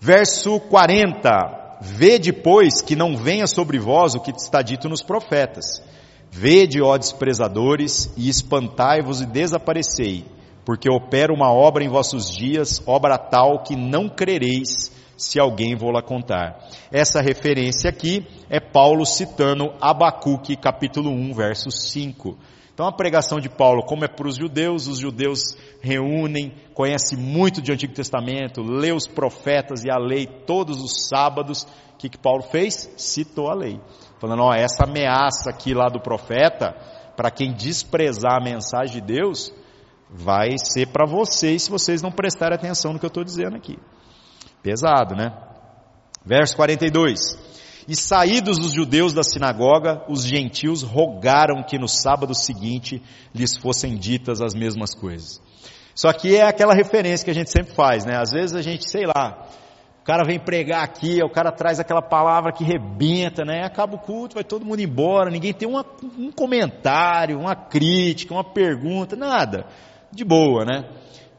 [0.00, 5.80] Verso 40: Vede, pois, que não venha sobre vós o que está dito nos profetas.
[6.32, 10.24] Vede, ó desprezadores, e espantai-vos e desaparecei,
[10.64, 15.90] porque opera uma obra em vossos dias, obra tal que não crereis, se alguém vou
[15.90, 16.66] lá contar.
[16.90, 22.36] Essa referência aqui é Paulo citando Abacuque, capítulo 1, verso 5.
[22.80, 27.60] Então a pregação de Paulo, como é para os judeus, os judeus reúnem, conhecem muito
[27.60, 31.64] de Antigo Testamento, lê os profetas e a lei todos os sábados.
[31.92, 32.90] O que, que Paulo fez?
[32.96, 33.78] Citou a lei.
[34.18, 36.74] Falando, ó, essa ameaça aqui lá do profeta,
[37.14, 39.52] para quem desprezar a mensagem de Deus,
[40.08, 43.78] vai ser para vocês se vocês não prestarem atenção no que eu estou dizendo aqui.
[44.62, 45.30] Pesado, né?
[46.24, 47.49] Verso 42.
[47.90, 53.02] E saídos os judeus da sinagoga, os gentios rogaram que no sábado seguinte
[53.34, 55.42] lhes fossem ditas as mesmas coisas.
[55.92, 58.16] Só que é aquela referência que a gente sempre faz, né?
[58.16, 59.44] Às vezes a gente, sei lá,
[60.02, 63.64] O cara vem pregar aqui, o cara traz aquela palavra que rebenta, né?
[63.64, 65.84] Acaba o culto, vai todo mundo embora, ninguém tem uma,
[66.16, 69.66] um comentário, uma crítica, uma pergunta, nada.
[70.12, 70.88] De boa, né?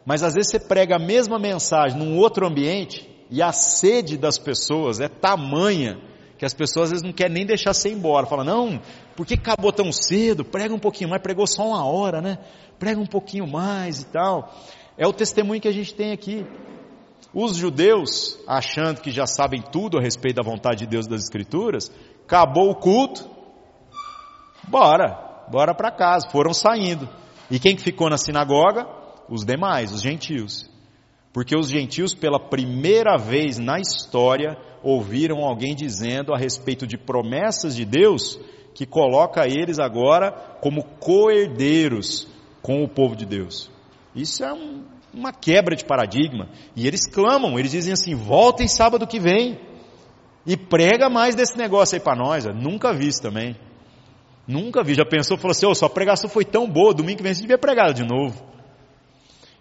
[0.06, 4.38] Mas às vezes você prega a mesma mensagem num outro ambiente e a sede das
[4.38, 6.11] pessoas é tamanha
[6.42, 8.26] que as pessoas às vezes não querem nem deixar você ir embora.
[8.26, 8.82] Fala, não,
[9.16, 10.44] por que acabou tão cedo?
[10.44, 12.40] Prega um pouquinho mais, pregou só uma hora, né?
[12.80, 14.52] Prega um pouquinho mais e tal.
[14.98, 16.44] É o testemunho que a gente tem aqui.
[17.32, 21.92] Os judeus, achando que já sabem tudo a respeito da vontade de Deus das Escrituras,
[22.24, 23.30] acabou o culto,
[24.68, 27.08] bora, bora para casa, foram saindo.
[27.52, 28.88] E quem que ficou na sinagoga?
[29.30, 30.71] Os demais, os gentios.
[31.34, 37.76] Porque os gentios, pela primeira vez na história, ouviram alguém dizendo a respeito de promessas
[37.76, 38.40] de Deus
[38.74, 42.28] que coloca eles agora como coerdeiros
[42.62, 43.70] com o povo de Deus.
[44.16, 46.50] Isso é um, uma quebra de paradigma.
[46.76, 49.60] E eles clamam, eles dizem assim: voltem sábado que vem
[50.46, 52.46] e prega mais desse negócio aí para nós.
[52.46, 53.56] Eu nunca vi isso também.
[54.48, 54.96] Nunca vi.
[54.96, 57.58] Já pensou, falou assim: oh, sua pregação foi tão boa, domingo que vem você devia
[57.58, 58.44] pregar de novo.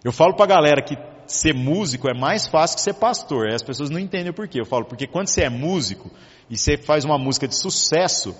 [0.03, 0.97] Eu falo para a galera que
[1.31, 3.47] ser músico é mais fácil que ser pastor.
[3.47, 4.59] As pessoas não entendem o porquê.
[4.59, 6.11] Eu falo, porque quando você é músico
[6.49, 8.35] e você faz uma música de sucesso,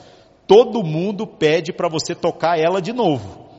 [0.48, 3.50] todo mundo pede para você tocar ela de novo.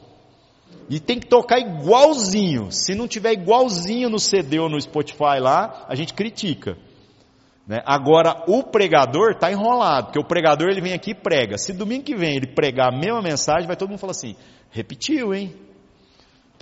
[0.89, 2.71] E tem que tocar igualzinho.
[2.71, 6.77] Se não tiver igualzinho no CD ou no Spotify lá, a gente critica.
[7.67, 7.81] Né?
[7.87, 11.57] Agora, o pregador está enrolado, porque o pregador ele vem aqui e prega.
[11.57, 14.37] Se domingo que vem ele pregar a mesma mensagem, vai todo mundo falar assim:
[14.71, 15.55] repetiu, hein?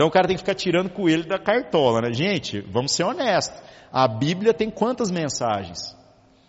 [0.01, 2.11] Então o cara tem que ficar tirando coelho da cartola, né?
[2.11, 3.63] Gente, vamos ser honestos.
[3.93, 5.95] A Bíblia tem quantas mensagens?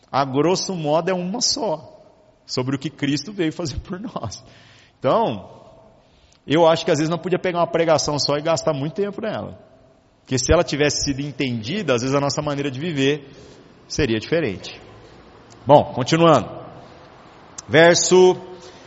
[0.10, 2.02] A grosso modo é uma só,
[2.45, 4.41] sobre o que Cristo veio fazer por nós.
[4.97, 5.49] Então,
[6.47, 9.20] eu acho que às vezes não podia pegar uma pregação só e gastar muito tempo
[9.20, 9.60] nela.
[10.22, 13.32] Porque se ela tivesse sido entendida, às vezes a nossa maneira de viver
[13.86, 14.80] seria diferente.
[15.68, 16.49] Bom, continuando.
[17.68, 18.34] Verso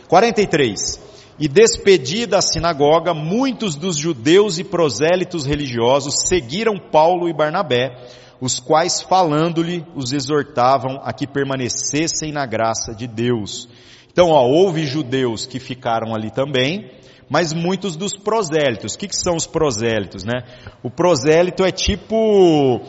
[0.07, 1.04] 43.
[1.37, 7.93] E despedida a sinagoga, muitos dos judeus e prosélitos religiosos seguiram Paulo e Barnabé,
[8.39, 13.67] os quais falando-lhe os exortavam a que permanecessem na graça de Deus.
[14.09, 16.89] Então, ó, houve judeus que ficaram ali também,
[17.29, 18.93] mas muitos dos prosélitos.
[18.93, 20.43] O que, que são os prosélitos, né?
[20.81, 22.81] O prosélito é tipo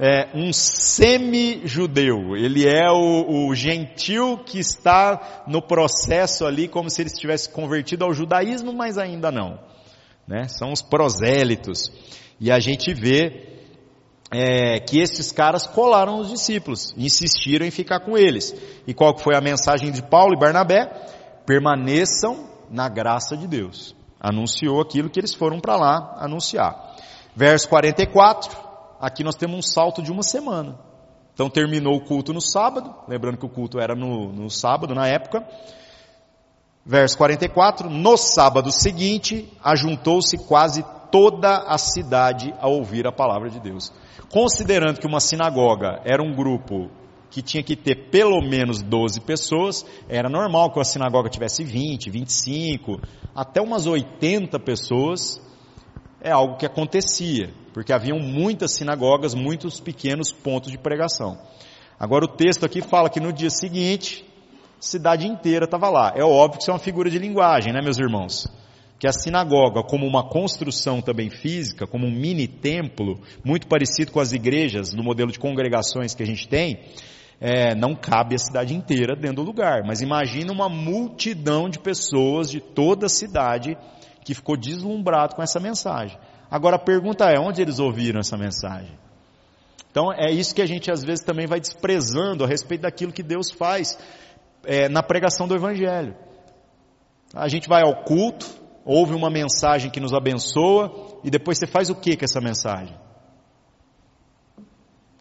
[0.00, 2.36] é, um semi-judeu.
[2.36, 8.04] Ele é o, o, gentil que está no processo ali, como se ele estivesse convertido
[8.04, 9.58] ao judaísmo, mas ainda não.
[10.26, 10.48] Né?
[10.48, 11.90] São os prosélitos.
[12.40, 13.54] E a gente vê
[14.32, 18.54] é, que esses caras colaram os discípulos, insistiram em ficar com eles.
[18.86, 20.86] E qual foi a mensagem de Paulo e Barnabé?
[21.46, 23.94] Permaneçam na graça de Deus.
[24.18, 26.96] Anunciou aquilo que eles foram para lá anunciar.
[27.36, 28.63] Verso 44,
[29.04, 30.78] aqui nós temos um salto de uma semana.
[31.34, 35.06] Então terminou o culto no sábado, lembrando que o culto era no, no sábado na
[35.06, 35.46] época.
[36.86, 43.60] Verso 44, no sábado seguinte, ajuntou-se quase toda a cidade a ouvir a palavra de
[43.60, 43.92] Deus.
[44.30, 46.90] Considerando que uma sinagoga era um grupo
[47.30, 52.10] que tinha que ter pelo menos 12 pessoas, era normal que a sinagoga tivesse 20,
[52.10, 53.00] 25,
[53.34, 55.40] até umas 80 pessoas,
[56.20, 61.36] é algo que acontecia, porque haviam muitas sinagogas, muitos pequenos pontos de pregação.
[61.98, 64.24] Agora o texto aqui fala que no dia seguinte,
[64.78, 66.12] cidade inteira estava lá.
[66.14, 68.46] É óbvio que isso é uma figura de linguagem, né, meus irmãos?
[68.96, 74.20] Que a sinagoga, como uma construção também física, como um mini templo, muito parecido com
[74.20, 76.78] as igrejas no modelo de congregações que a gente tem,
[77.40, 82.48] é, não cabe a cidade inteira dentro do lugar, mas imagina uma multidão de pessoas
[82.48, 83.76] de toda a cidade
[84.24, 86.16] que ficou deslumbrado com essa mensagem.
[86.54, 88.96] Agora a pergunta é, onde eles ouviram essa mensagem?
[89.90, 93.24] Então é isso que a gente às vezes também vai desprezando a respeito daquilo que
[93.24, 93.98] Deus faz
[94.62, 96.14] é, na pregação do Evangelho.
[97.34, 98.46] A gente vai ao culto,
[98.84, 102.96] ouve uma mensagem que nos abençoa e depois você faz o que com essa mensagem?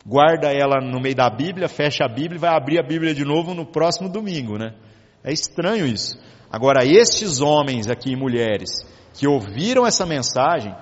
[0.06, 3.26] guarda ela no meio da Bíblia, fecha a Bíblia e vai abrir a Bíblia de
[3.26, 4.76] novo no próximo domingo, né?
[5.24, 6.16] É estranho isso.
[6.52, 8.70] Agora, estes homens aqui e mulheres
[9.16, 10.76] que ouviram essa mensagem,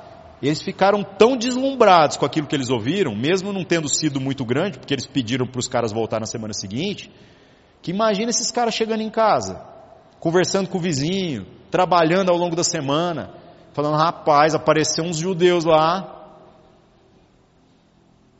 [0.48, 4.80] eles ficaram tão deslumbrados com aquilo que eles ouviram, mesmo não tendo sido muito grande,
[4.80, 7.12] porque eles pediram para os caras voltar na semana seguinte,
[7.82, 9.64] que imagina esses caras chegando em casa,
[10.20, 13.34] conversando com o vizinho, trabalhando ao longo da semana,
[13.74, 16.22] falando, rapaz, apareceu uns judeus lá,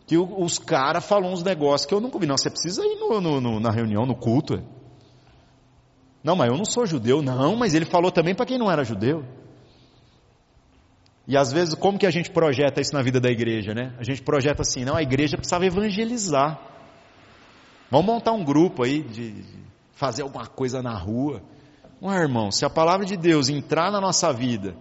[0.08, 2.26] que os caras falam uns negócios que eu nunca vi.
[2.26, 4.62] Não, você precisa ir no, no, no, na reunião, no culto.
[6.22, 7.22] Não, mas eu não sou judeu.
[7.22, 9.24] Não, mas ele falou também para quem não era judeu.
[11.28, 13.94] E às vezes, como que a gente projeta isso na vida da igreja, né?
[14.00, 16.60] A gente projeta assim, não, a igreja precisava evangelizar.
[17.90, 19.44] Vamos montar um grupo aí de
[19.94, 21.42] fazer alguma coisa na rua.
[22.02, 24.76] Ué, irmão, se a palavra de Deus entrar na nossa vida,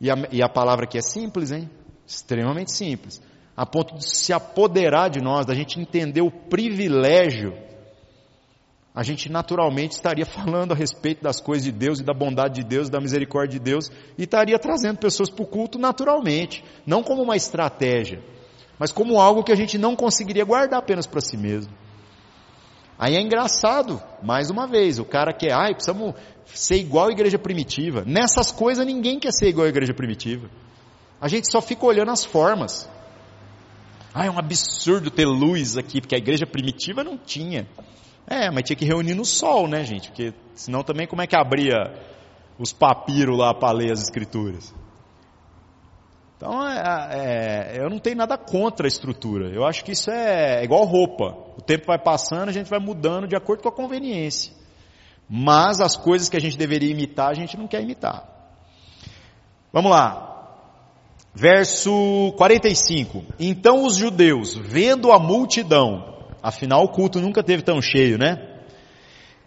[0.00, 1.68] e a, e a palavra aqui é simples, hein?
[2.06, 3.20] Extremamente simples,
[3.56, 7.52] a ponto de se apoderar de nós, da gente entender o privilégio,
[9.00, 12.64] a gente naturalmente estaria falando a respeito das coisas de Deus e da bondade de
[12.68, 17.22] Deus, da misericórdia de Deus, e estaria trazendo pessoas para o culto naturalmente, não como
[17.22, 18.22] uma estratégia,
[18.78, 21.72] mas como algo que a gente não conseguiria guardar apenas para si mesmo.
[22.98, 27.38] Aí é engraçado, mais uma vez, o cara quer, ai, precisamos ser igual à igreja
[27.38, 28.04] primitiva.
[28.06, 30.50] Nessas coisas ninguém quer ser igual à igreja primitiva.
[31.18, 32.86] A gente só fica olhando as formas.
[34.12, 37.66] Ah, é um absurdo ter luz aqui, porque a igreja primitiva não tinha.
[38.30, 40.08] É, mas tinha que reunir no sol, né, gente?
[40.08, 41.92] Porque senão também como é que abria
[42.56, 44.72] os papiros lá para ler as escrituras?
[46.36, 49.50] Então, é, é, eu não tenho nada contra a estrutura.
[49.52, 51.36] Eu acho que isso é, é igual roupa.
[51.58, 54.52] O tempo vai passando, a gente vai mudando de acordo com a conveniência.
[55.28, 58.26] Mas as coisas que a gente deveria imitar, a gente não quer imitar.
[59.72, 60.30] Vamos lá.
[61.34, 63.24] Verso 45.
[63.38, 66.09] Então os judeus, vendo a multidão,
[66.42, 68.50] afinal o culto nunca teve tão cheio, né?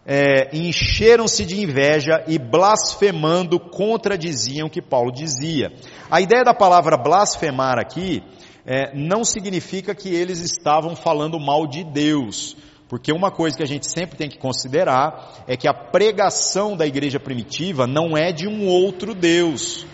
[0.05, 5.71] é, encheram-se de inveja e blasfemando contradiziam o que Paulo dizia.
[6.09, 8.21] A ideia da palavra blasfemar aqui
[8.65, 12.55] é, não significa que eles estavam falando mal de Deus,
[12.89, 16.85] porque uma coisa que a gente sempre tem que considerar é que a pregação da
[16.85, 19.85] igreja primitiva não é de um outro Deus.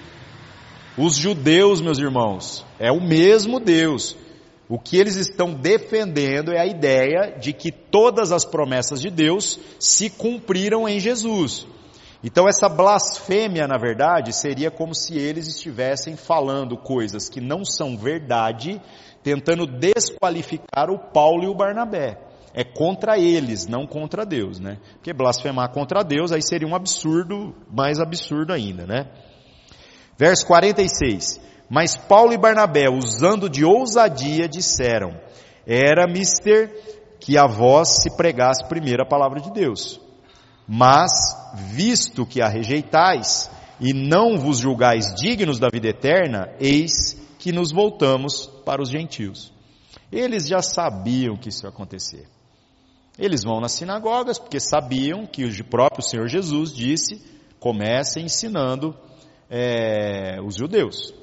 [0.97, 4.18] Os judeus, meus irmãos, é o mesmo Deus.
[4.70, 9.59] O que eles estão defendendo é a ideia de que todas as promessas de Deus
[9.80, 11.65] se cumpriram em Jesus.
[12.24, 17.97] Então essa blasfêmia, na verdade, seria como se eles estivessem falando coisas que não são
[17.97, 18.80] verdade,
[19.24, 22.20] tentando desqualificar o Paulo e o Barnabé.
[22.53, 24.78] É contra eles, não contra Deus, né?
[24.93, 29.07] Porque blasfemar contra Deus aí seria um absurdo, mais absurdo ainda, né?
[30.15, 31.39] Verso 46.
[31.70, 35.22] Mas Paulo e Barnabé, usando de ousadia, disseram:
[35.67, 36.74] Era mister
[37.20, 40.01] que a vós se pregasse primeiro a palavra de Deus.
[40.67, 41.11] Mas,
[41.74, 47.72] visto que a rejeitais e não vos julgais dignos da vida eterna, eis que nos
[47.72, 49.53] voltamos para os gentios.
[50.11, 52.28] Eles já sabiam que isso ia acontecer.
[53.17, 57.22] Eles vão nas sinagogas porque sabiam que o próprio Senhor Jesus disse:
[57.59, 58.95] comecem ensinando
[59.49, 61.13] é, os judeus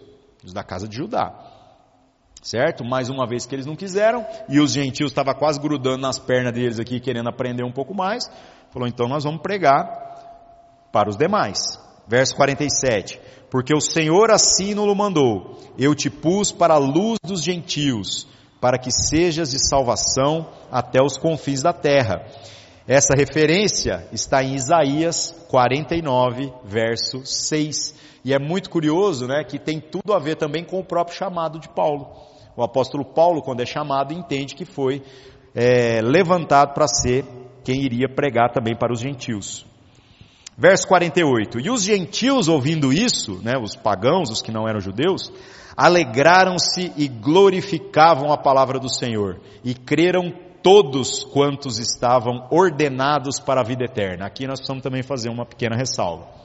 [0.47, 1.34] os da casa de Judá.
[2.42, 2.84] Certo?
[2.84, 6.53] Mais uma vez que eles não quiseram, e os gentios estavam quase grudando nas pernas
[6.53, 8.30] deles aqui, querendo aprender um pouco mais,
[8.70, 9.84] falou, então nós vamos pregar
[10.92, 11.59] para os demais.
[12.07, 13.20] Verso 47.
[13.51, 18.28] Porque o Senhor assim nos mandou, eu te pus para a luz dos gentios,
[18.61, 22.24] para que sejas de salvação até os confins da terra.
[22.86, 27.94] Essa referência está em Isaías 49, verso 6.
[28.27, 31.61] E é muito curioso, né, que tem tudo a ver também com o próprio chamado
[31.61, 32.11] de Paulo.
[32.57, 35.01] O apóstolo Paulo, quando é chamado, entende que foi
[35.55, 37.24] é, levantado para ser
[37.62, 39.64] quem iria pregar também para os gentios.
[40.59, 41.61] Verso 48.
[41.61, 45.33] E os gentios ouvindo isso, né, os pagãos, os que não eram judeus,
[45.77, 53.64] alegraram-se e glorificavam a palavra do Senhor e creram todos quantos estavam ordenados para a
[53.64, 54.27] vida eterna.
[54.27, 56.45] Aqui nós precisamos também fazer uma pequena ressalva.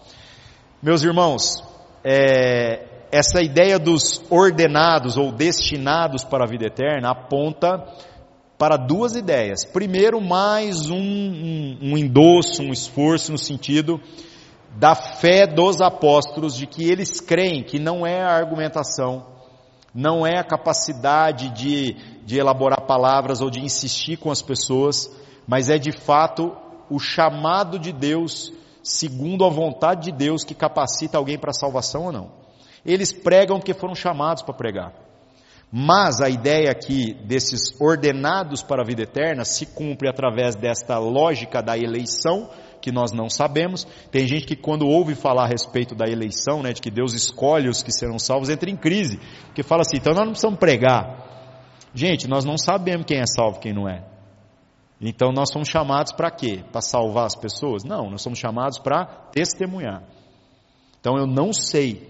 [0.84, 1.64] Meus irmãos,
[2.04, 7.86] é, essa ideia dos ordenados ou destinados para a vida eterna aponta
[8.58, 9.64] para duas ideias.
[9.64, 14.02] Primeiro, mais um, um, um endosso, um esforço no sentido
[14.76, 19.28] da fé dos apóstolos, de que eles creem que não é a argumentação,
[19.94, 25.16] não é a capacidade de, de elaborar palavras ou de insistir com as pessoas,
[25.48, 26.58] mas é de fato
[26.90, 28.52] o chamado de Deus
[28.84, 32.32] segundo a vontade de Deus que capacita alguém para a salvação ou não.
[32.86, 34.94] Eles pregam porque foram chamados para pregar.
[35.72, 41.62] Mas a ideia aqui desses ordenados para a vida eterna se cumpre através desta lógica
[41.62, 42.50] da eleição,
[42.82, 43.88] que nós não sabemos.
[44.12, 47.70] Tem gente que quando ouve falar a respeito da eleição, né, de que Deus escolhe
[47.70, 51.30] os que serão salvos, entra em crise, porque fala assim, então nós não precisamos pregar.
[51.94, 54.11] Gente, nós não sabemos quem é salvo e quem não é.
[55.02, 56.64] Então nós somos chamados para quê?
[56.72, 57.84] Para salvar as pessoas?
[57.84, 60.04] Não, nós somos chamados para testemunhar.
[61.00, 62.08] Então eu não sei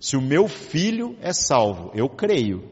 [0.00, 2.64] se o meu filho é salvo, eu creio.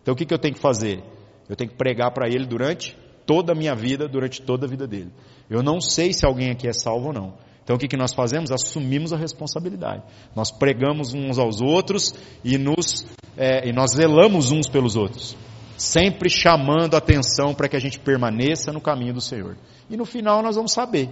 [0.00, 1.02] Então o que, que eu tenho que fazer?
[1.48, 2.96] Eu tenho que pregar para ele durante
[3.26, 5.12] toda a minha vida, durante toda a vida dele.
[5.50, 7.34] Eu não sei se alguém aqui é salvo ou não.
[7.64, 8.52] Então o que, que nós fazemos?
[8.52, 10.02] Assumimos a responsabilidade.
[10.34, 12.14] Nós pregamos uns aos outros
[12.44, 13.04] e, nos,
[13.36, 15.36] é, e nós zelamos uns pelos outros.
[15.78, 19.56] Sempre chamando a atenção para que a gente permaneça no caminho do Senhor.
[19.88, 21.08] E no final nós vamos saber.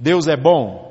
[0.00, 0.90] Deus é bom?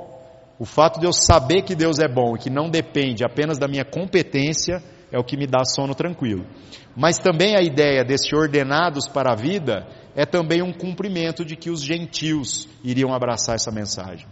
[0.59, 3.67] O fato de eu saber que Deus é bom e que não depende apenas da
[3.67, 4.81] minha competência
[5.11, 6.45] é o que me dá sono tranquilo.
[6.95, 11.69] Mas também a ideia desse ordenados para a vida é também um cumprimento de que
[11.69, 14.27] os gentios iriam abraçar essa mensagem.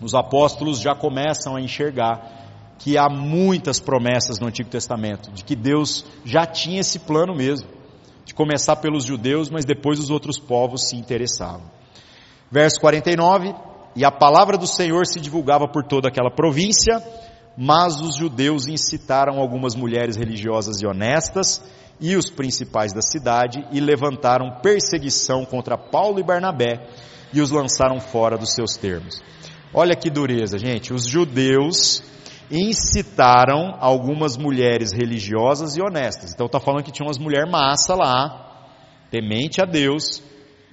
[0.00, 2.35] Os apóstolos já começam a enxergar
[2.78, 7.68] que há muitas promessas no Antigo Testamento, de que Deus já tinha esse plano mesmo,
[8.24, 11.62] de começar pelos judeus, mas depois os outros povos se interessavam.
[12.50, 13.54] Verso 49:
[13.94, 17.02] E a palavra do Senhor se divulgava por toda aquela província,
[17.56, 21.62] mas os judeus incitaram algumas mulheres religiosas e honestas
[22.00, 26.86] e os principais da cidade e levantaram perseguição contra Paulo e Barnabé
[27.32, 29.22] e os lançaram fora dos seus termos.
[29.72, 30.92] Olha que dureza, gente.
[30.92, 32.02] Os judeus
[32.50, 36.32] incitaram algumas mulheres religiosas e honestas.
[36.32, 38.68] Então está falando que tinha umas mulheres massa lá,
[39.10, 40.22] temente a Deus,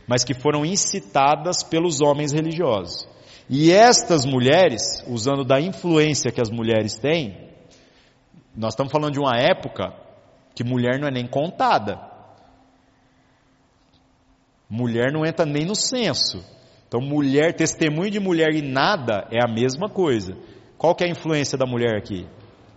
[0.08, 3.08] mas que foram incitadas pelos homens religiosos.
[3.50, 7.50] E estas mulheres, usando da influência que as mulheres têm,
[8.56, 9.94] nós estamos falando de uma época
[10.56, 12.00] que mulher não é nem contada.
[14.70, 16.44] Mulher não entra nem no censo.
[16.88, 20.38] Então, mulher, testemunho de mulher e nada é a mesma coisa.
[20.84, 22.28] Qual que é a influência da mulher aqui?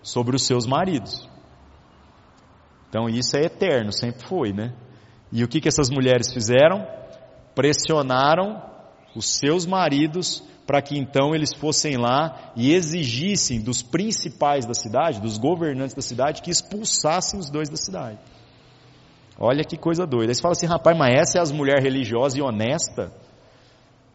[0.00, 1.28] Sobre os seus maridos.
[2.88, 4.72] Então, isso é eterno, sempre foi, né?
[5.32, 6.86] E o que, que essas mulheres fizeram?
[7.52, 8.62] Pressionaram
[9.16, 15.20] os seus maridos para que então eles fossem lá e exigissem dos principais da cidade,
[15.20, 18.20] dos governantes da cidade, que expulsassem os dois da cidade.
[19.36, 20.30] Olha que coisa doida.
[20.30, 23.10] Aí você fala assim, rapaz, mas essa é as mulheres religiosa e honesta?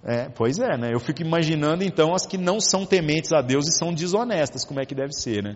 [0.04, 0.94] É, pois é, né?
[0.94, 4.80] Eu fico imaginando então as que não são tementes a Deus e são desonestas, como
[4.82, 5.56] é que deve ser, né?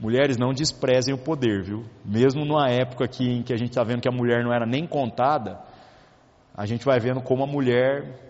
[0.00, 1.84] Mulheres não desprezem o poder, viu?
[2.04, 4.66] Mesmo numa época aqui em que a gente está vendo que a mulher não era
[4.66, 5.60] nem contada,
[6.52, 8.20] a gente vai vendo como a mulher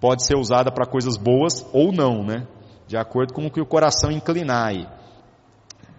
[0.00, 2.48] pode ser usada para coisas boas ou não, né?
[2.88, 4.86] De acordo com o que o coração inclinar aí.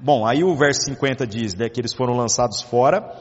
[0.01, 3.15] Bom, aí o verso 50 diz né, que eles foram lançados fora,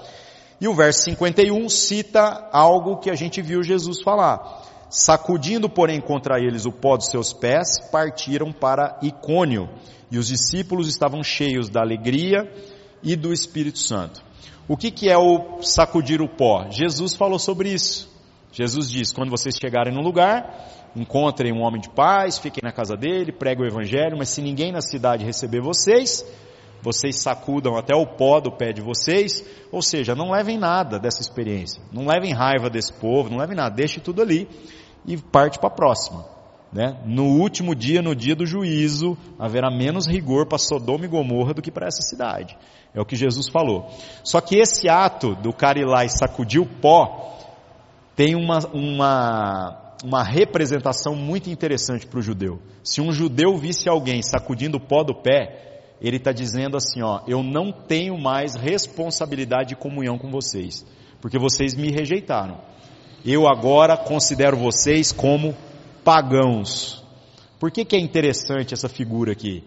[0.61, 4.70] e o verso 51 cita algo que a gente viu Jesus falar.
[4.91, 9.71] Sacudindo, porém, contra eles o pó dos seus pés, partiram para Icônio,
[10.11, 12.53] e os discípulos estavam cheios da alegria
[13.01, 14.21] e do Espírito Santo.
[14.67, 16.69] O que, que é o sacudir o pó?
[16.71, 18.11] Jesus falou sobre isso.
[18.53, 22.97] Jesus diz: quando vocês chegarem num lugar, encontrem um homem de paz, fiquem na casa
[22.97, 26.25] dele, preguem o evangelho, mas se ninguém na cidade receber vocês,
[26.83, 31.21] vocês sacudam até o pó do pé de vocês, ou seja, não levem nada dessa
[31.21, 34.49] experiência, não levem raiva desse povo, não levem nada, deixe tudo ali
[35.07, 36.25] e parte para a próxima.
[36.73, 37.01] Né?
[37.05, 41.63] No último dia, no dia do juízo, haverá menos rigor para Sodoma e Gomorra do
[41.63, 42.57] que para essa cidade.
[42.95, 43.89] É o que Jesus falou.
[44.23, 47.37] Só que esse ato do cara ir lá e sacudir o pó,
[48.15, 52.61] tem uma, uma, uma representação muito interessante para o judeu.
[52.83, 55.70] Se um judeu visse alguém sacudindo o pó do pé,
[56.01, 60.85] ele está dizendo assim: ó, eu não tenho mais responsabilidade de comunhão com vocês,
[61.21, 62.59] porque vocês me rejeitaram.
[63.25, 65.55] Eu agora considero vocês como
[66.03, 67.05] pagãos.
[67.59, 69.63] Por que, que é interessante essa figura aqui?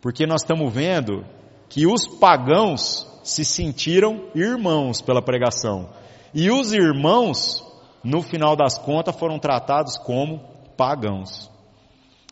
[0.00, 1.24] Porque nós estamos vendo
[1.68, 5.88] que os pagãos se sentiram irmãos pela pregação.
[6.34, 7.64] E os irmãos
[8.06, 10.38] no final das contas, foram tratados como
[10.76, 11.50] pagãos.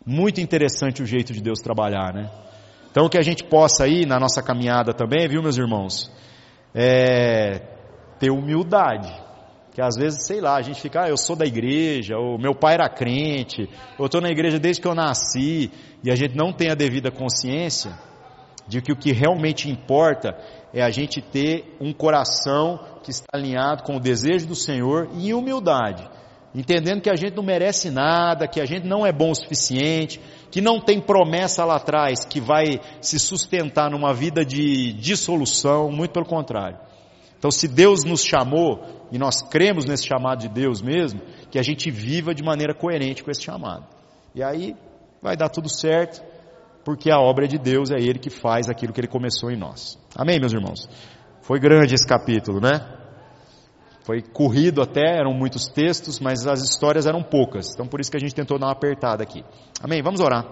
[0.07, 2.31] Muito interessante o jeito de Deus trabalhar, né?
[2.95, 6.09] Então, que a gente possa aí, na nossa caminhada também, viu, meus irmãos,
[6.72, 7.61] é,
[8.20, 9.12] ter humildade.
[9.72, 12.55] Que às vezes, sei lá, a gente fica, ah, eu sou da igreja, ou meu
[12.55, 13.68] pai era crente,
[13.99, 15.72] ou estou na igreja desde que eu nasci,
[16.05, 17.99] e a gente não tem a devida consciência
[18.68, 20.38] de que o que realmente importa
[20.72, 25.34] é a gente ter um coração que está alinhado com o desejo do Senhor e
[25.34, 26.09] humildade,
[26.55, 30.21] entendendo que a gente não merece nada, que a gente não é bom o suficiente,
[30.51, 36.13] que não tem promessa lá atrás que vai se sustentar numa vida de dissolução, muito
[36.13, 36.79] pelo contrário.
[37.37, 41.63] Então, se Deus nos chamou, e nós cremos nesse chamado de Deus mesmo, que a
[41.63, 43.87] gente viva de maneira coerente com esse chamado.
[44.35, 44.75] E aí
[45.21, 46.23] vai dar tudo certo,
[46.85, 49.99] porque a obra de Deus, é Ele que faz aquilo que Ele começou em nós.
[50.17, 50.89] Amém, meus irmãos?
[51.43, 53.04] Foi grande esse capítulo, né?
[54.05, 57.73] Foi corrido até, eram muitos textos, mas as histórias eram poucas.
[57.73, 59.43] Então por isso que a gente tentou dar uma apertada aqui.
[59.83, 60.03] Amém?
[60.03, 60.45] Vamos orar.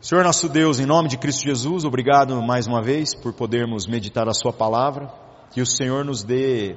[0.00, 4.28] Senhor nosso Deus, em nome de Cristo Jesus, obrigado mais uma vez por podermos meditar
[4.28, 5.08] a Sua palavra.
[5.52, 6.76] Que o Senhor nos dê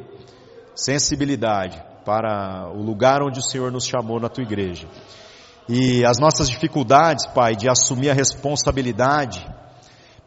[0.76, 4.88] sensibilidade para o lugar onde o Senhor nos chamou na Tua igreja.
[5.68, 9.46] E as nossas dificuldades, Pai, de assumir a responsabilidade,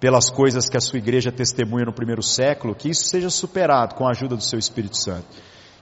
[0.00, 4.06] pelas coisas que a sua igreja testemunha no primeiro século, que isso seja superado com
[4.06, 5.26] a ajuda do seu Espírito Santo.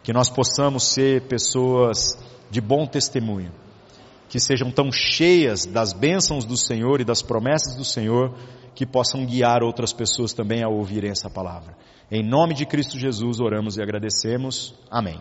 [0.03, 2.19] Que nós possamos ser pessoas
[2.51, 3.53] de bom testemunho,
[4.29, 8.35] que sejam tão cheias das bênçãos do Senhor e das promessas do Senhor,
[8.75, 11.77] que possam guiar outras pessoas também a ouvirem essa palavra.
[12.11, 14.75] Em nome de Cristo Jesus oramos e agradecemos.
[14.91, 15.21] Amém.